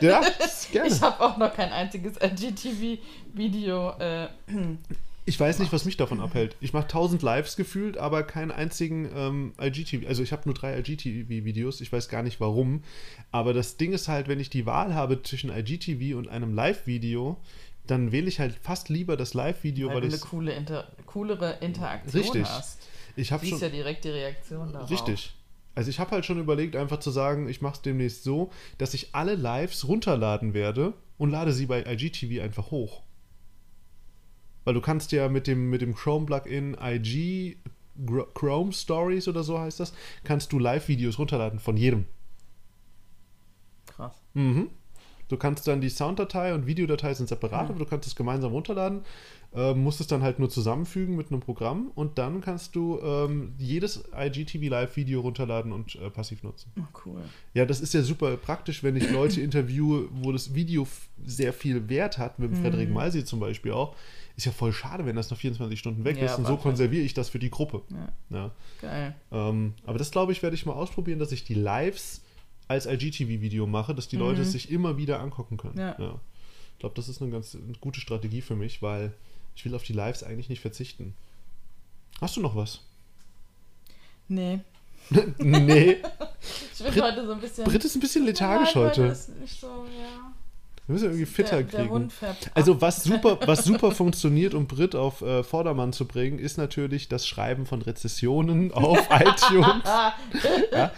Ja, 0.00 0.22
gerne. 0.72 0.88
Ich 0.88 1.00
habe 1.02 1.20
auch 1.20 1.36
noch 1.36 1.52
kein 1.54 1.72
einziges 1.72 2.14
IGTV-Video. 2.22 3.90
Äh, 3.98 4.28
ich 5.24 5.38
weiß 5.38 5.58
nicht, 5.58 5.72
was 5.72 5.84
mich 5.84 5.96
davon 5.96 6.20
abhält. 6.20 6.56
Ich 6.60 6.72
mache 6.72 6.86
tausend 6.86 7.22
Lives 7.22 7.56
gefühlt, 7.56 7.98
aber 7.98 8.22
keinen 8.22 8.50
einzigen 8.50 9.10
ähm, 9.14 9.52
IGTV. 9.60 10.06
Also 10.06 10.22
ich 10.22 10.32
habe 10.32 10.42
nur 10.46 10.54
drei 10.54 10.78
IGTV-Videos. 10.78 11.80
Ich 11.80 11.92
weiß 11.92 12.08
gar 12.08 12.22
nicht 12.22 12.40
warum. 12.40 12.82
Aber 13.30 13.52
das 13.52 13.76
Ding 13.76 13.92
ist 13.92 14.08
halt, 14.08 14.28
wenn 14.28 14.40
ich 14.40 14.48
die 14.48 14.64
Wahl 14.64 14.94
habe 14.94 15.22
zwischen 15.22 15.50
IGTV 15.50 16.16
und 16.16 16.28
einem 16.28 16.54
Live-Video, 16.54 17.36
dann 17.86 18.12
wähle 18.12 18.28
ich 18.28 18.40
halt 18.40 18.54
fast 18.54 18.88
lieber 18.88 19.16
das 19.16 19.34
Live-Video, 19.34 19.88
weil, 19.88 19.96
weil 19.96 20.02
du 20.02 20.08
eine 20.08 20.18
coole 20.18 20.52
Inter 20.52 20.88
coolere 21.06 21.58
Interaktion 21.60 22.22
richtig. 22.22 22.48
hast. 22.48 22.88
Ich 23.16 23.32
habe 23.32 23.44
schon 23.44 23.58
ja 23.58 23.68
direkt 23.68 24.04
die 24.04 24.10
Reaktion 24.10 24.72
darauf. 24.72 24.90
Richtig. 24.90 25.34
Also 25.74 25.90
ich 25.90 25.98
habe 25.98 26.10
halt 26.10 26.26
schon 26.26 26.38
überlegt, 26.38 26.76
einfach 26.76 27.00
zu 27.00 27.10
sagen, 27.10 27.48
ich 27.48 27.60
mache 27.62 27.74
es 27.74 27.82
demnächst 27.82 28.24
so, 28.24 28.50
dass 28.78 28.94
ich 28.94 29.14
alle 29.14 29.34
Lives 29.34 29.88
runterladen 29.88 30.54
werde 30.54 30.94
und 31.18 31.30
lade 31.30 31.52
sie 31.52 31.66
bei 31.66 31.84
IGTV 31.84 32.42
einfach 32.42 32.70
hoch. 32.70 33.02
Weil 34.64 34.74
du 34.74 34.80
kannst 34.80 35.12
ja 35.12 35.28
mit 35.28 35.46
dem, 35.46 35.70
mit 35.70 35.80
dem 35.80 35.94
Chrome-Plugin 35.94 36.76
IG 36.80 37.56
Chrome 38.34 38.72
Stories 38.72 39.28
oder 39.28 39.42
so 39.42 39.58
heißt 39.58 39.80
das, 39.80 39.92
kannst 40.24 40.52
du 40.52 40.58
Live-Videos 40.58 41.18
runterladen 41.18 41.58
von 41.58 41.76
jedem. 41.76 42.06
Krass. 43.86 44.14
Mhm. 44.34 44.70
Du 45.32 45.38
kannst 45.38 45.66
dann 45.66 45.80
die 45.80 45.88
Sounddatei 45.88 46.54
und 46.54 46.66
Videodatei 46.66 47.14
sind 47.14 47.26
separat, 47.28 47.62
Ja. 47.64 47.70
aber 47.70 47.78
du 47.78 47.86
kannst 47.86 48.06
es 48.06 48.14
gemeinsam 48.14 48.52
runterladen, 48.52 49.00
äh, 49.54 49.72
musst 49.72 50.00
es 50.02 50.06
dann 50.06 50.22
halt 50.22 50.38
nur 50.38 50.50
zusammenfügen 50.50 51.16
mit 51.16 51.30
einem 51.30 51.40
Programm 51.40 51.90
und 51.94 52.18
dann 52.18 52.42
kannst 52.42 52.76
du 52.76 53.00
ähm, 53.02 53.54
jedes 53.58 54.04
IGTV 54.14 54.68
Live-Video 54.68 55.20
runterladen 55.22 55.72
und 55.72 55.94
äh, 55.96 56.10
passiv 56.10 56.42
nutzen. 56.42 56.70
Oh, 56.78 56.82
cool. 57.06 57.22
Ja, 57.54 57.64
das 57.64 57.80
ist 57.80 57.94
ja 57.94 58.02
super 58.02 58.36
praktisch, 58.36 58.82
wenn 58.82 58.94
ich 58.94 59.10
Leute 59.10 59.40
interviewe, 59.48 60.08
wo 60.12 60.32
das 60.32 60.54
Video 60.54 60.86
sehr 61.24 61.54
viel 61.54 61.88
Wert 61.88 62.18
hat, 62.18 62.38
mit 62.38 62.50
dem 62.50 62.56
Frederik 62.60 62.88
Mhm. 62.88 62.94
Malsi 62.94 63.24
zum 63.24 63.40
Beispiel 63.40 63.72
auch. 63.72 63.96
Ist 64.36 64.44
ja 64.46 64.52
voll 64.52 64.72
schade, 64.74 65.06
wenn 65.06 65.16
das 65.16 65.30
nach 65.30 65.38
24 65.38 65.78
Stunden 65.78 66.04
weg 66.04 66.18
Ja, 66.18 66.26
ist 66.26 66.36
und 66.38 66.46
so 66.46 66.56
konserviere 66.58 67.04
ich 67.04 67.14
das 67.14 67.30
für 67.30 67.38
die 67.38 67.50
Gruppe. 67.50 67.80
Ja, 67.90 68.08
Ja. 68.36 68.50
geil. 68.82 69.14
Ähm, 69.30 69.72
aber 69.86 69.96
das 69.98 70.10
glaube 70.10 70.32
ich, 70.32 70.42
werde 70.42 70.56
ich 70.56 70.66
mal 70.66 70.72
ausprobieren, 70.74 71.18
dass 71.18 71.32
ich 71.32 71.44
die 71.44 71.54
Lives 71.54 72.22
als 72.72 72.86
IGTV-Video 72.86 73.66
mache, 73.66 73.94
dass 73.94 74.08
die 74.08 74.16
Leute 74.16 74.42
es 74.42 74.52
sich 74.52 74.70
immer 74.70 74.96
wieder 74.96 75.20
angucken 75.20 75.56
können. 75.56 75.74
Mhm. 75.74 76.02
Ja. 76.04 76.20
Ich 76.74 76.78
glaube, 76.80 76.94
das 76.96 77.08
ist 77.08 77.22
eine 77.22 77.30
ganz 77.30 77.54
eine 77.54 77.74
gute 77.80 78.00
Strategie 78.00 78.40
für 78.42 78.56
mich, 78.56 78.82
weil 78.82 79.12
ich 79.54 79.64
will 79.64 79.74
auf 79.74 79.82
die 79.84 79.92
Lives 79.92 80.22
eigentlich 80.24 80.48
nicht 80.48 80.60
verzichten. 80.60 81.14
Hast 82.20 82.36
du 82.36 82.40
noch 82.40 82.56
was? 82.56 82.80
Nee. 84.28 84.60
nee. 85.38 85.96
Ich 86.74 86.82
bin 86.82 86.94
Brit- 86.94 87.02
heute 87.04 87.24
so 87.26 87.32
ein 87.32 87.40
bisschen. 87.40 87.64
Britt 87.64 87.84
ist 87.84 87.94
ein 87.94 88.00
bisschen 88.00 88.24
lethargisch 88.24 88.74
Ja, 88.74 88.80
heute. 88.80 89.02
Ist 89.04 89.28
nicht 89.38 89.60
so, 89.60 89.86
ja. 89.96 90.32
Wir 90.86 90.94
müssen 90.94 91.04
irgendwie 91.04 91.26
fitter 91.26 91.62
der, 91.62 91.86
kriegen. 91.86 92.10
Der. 92.20 92.36
Also 92.54 92.80
was 92.80 93.04
super, 93.04 93.38
was 93.46 93.64
super 93.64 93.92
funktioniert, 93.92 94.52
um 94.52 94.66
Brit 94.66 94.96
auf 94.96 95.22
äh, 95.22 95.44
Vordermann 95.44 95.92
zu 95.92 96.06
bringen, 96.06 96.40
ist 96.40 96.58
natürlich 96.58 97.08
das 97.08 97.26
Schreiben 97.26 97.66
von 97.66 97.82
Rezessionen 97.82 98.72
auf 98.72 99.08
iTunes. 99.10 99.84
Ja? 100.72 100.90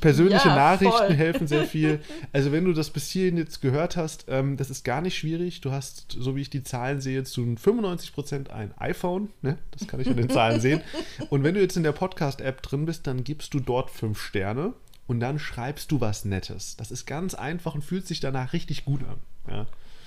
Persönliche 0.00 0.48
Ja, 0.48 0.56
Nachrichten 0.56 1.14
helfen 1.14 1.46
sehr 1.46 1.64
viel. 1.64 2.00
Also 2.32 2.52
wenn 2.52 2.64
du 2.64 2.72
das 2.72 2.90
bis 2.90 3.08
hierhin 3.08 3.36
jetzt 3.36 3.62
gehört 3.62 3.96
hast, 3.96 4.26
ähm, 4.28 4.56
das 4.56 4.68
ist 4.68 4.84
gar 4.84 5.00
nicht 5.00 5.16
schwierig. 5.16 5.60
Du 5.60 5.70
hast, 5.70 6.16
so 6.18 6.36
wie 6.36 6.42
ich 6.42 6.50
die 6.50 6.62
Zahlen 6.62 7.00
sehe, 7.00 7.24
zu 7.24 7.40
95% 7.42 8.50
ein 8.50 8.74
iPhone. 8.78 9.30
Ne? 9.42 9.58
Das 9.70 9.86
kann 9.86 10.00
ich 10.00 10.08
an 10.08 10.16
den 10.16 10.28
Zahlen 10.28 10.60
sehen. 10.60 10.82
Und 11.30 11.44
wenn 11.44 11.54
du 11.54 11.60
jetzt 11.60 11.76
in 11.76 11.84
der 11.84 11.92
Podcast-App 11.92 12.62
drin 12.62 12.84
bist, 12.84 13.06
dann 13.06 13.24
gibst 13.24 13.54
du 13.54 13.60
dort 13.60 13.90
fünf 13.90 14.20
Sterne 14.20 14.74
und 15.06 15.20
dann 15.20 15.38
schreibst 15.38 15.92
du 15.92 16.00
was 16.00 16.24
Nettes. 16.24 16.76
Das 16.76 16.90
ist 16.90 17.06
ganz 17.06 17.34
einfach 17.34 17.74
und 17.74 17.82
fühlt 17.82 18.06
sich 18.06 18.20
danach 18.20 18.52
richtig 18.52 18.84
gut 18.84 19.02
an. 19.04 19.18
Ja? 19.48 19.66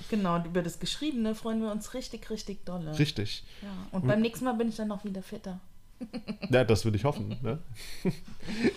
Genau, 0.09 0.35
und 0.35 0.47
über 0.47 0.61
das 0.61 0.79
Geschriebene 0.79 1.35
freuen 1.35 1.61
wir 1.61 1.71
uns 1.71 1.93
richtig, 1.93 2.29
richtig 2.29 2.65
dolle. 2.65 2.97
Richtig. 2.97 3.43
Ja. 3.61 3.69
Und 3.91 4.07
beim 4.07 4.21
nächsten 4.21 4.45
Mal 4.45 4.53
bin 4.53 4.69
ich 4.69 4.75
dann 4.75 4.87
noch 4.87 5.03
wieder 5.05 5.21
fitter. 5.23 5.59
Ja, 6.49 6.63
das 6.63 6.85
will 6.85 6.95
ich 6.95 7.03
hoffen. 7.03 7.37
Ne? 7.41 7.59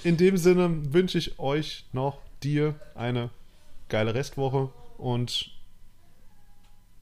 In 0.03 0.17
dem 0.17 0.37
Sinne 0.37 0.93
wünsche 0.93 1.17
ich 1.19 1.39
euch 1.39 1.87
noch, 1.93 2.19
dir, 2.43 2.75
eine 2.97 3.31
geile 3.89 4.13
Restwoche 4.15 4.71
und 4.99 5.51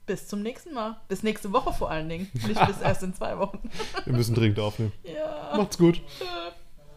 Bis 0.07 0.29
zum 0.29 0.43
nächsten 0.43 0.75
Mal. 0.75 1.01
Bis 1.09 1.23
nächste 1.23 1.53
Woche 1.53 1.73
vor 1.73 1.91
allen 1.91 2.09
Dingen. 2.09 2.29
Nicht 2.35 2.67
bis 2.67 2.81
erst 2.83 3.03
in 3.03 3.15
zwei 3.15 3.39
Wochen. 3.39 3.71
wir 4.05 4.13
müssen 4.13 4.35
dringend 4.35 4.59
aufnehmen. 4.61 4.93
Ja. 5.05 5.57
Macht's 5.57 5.79
gut. 5.79 6.01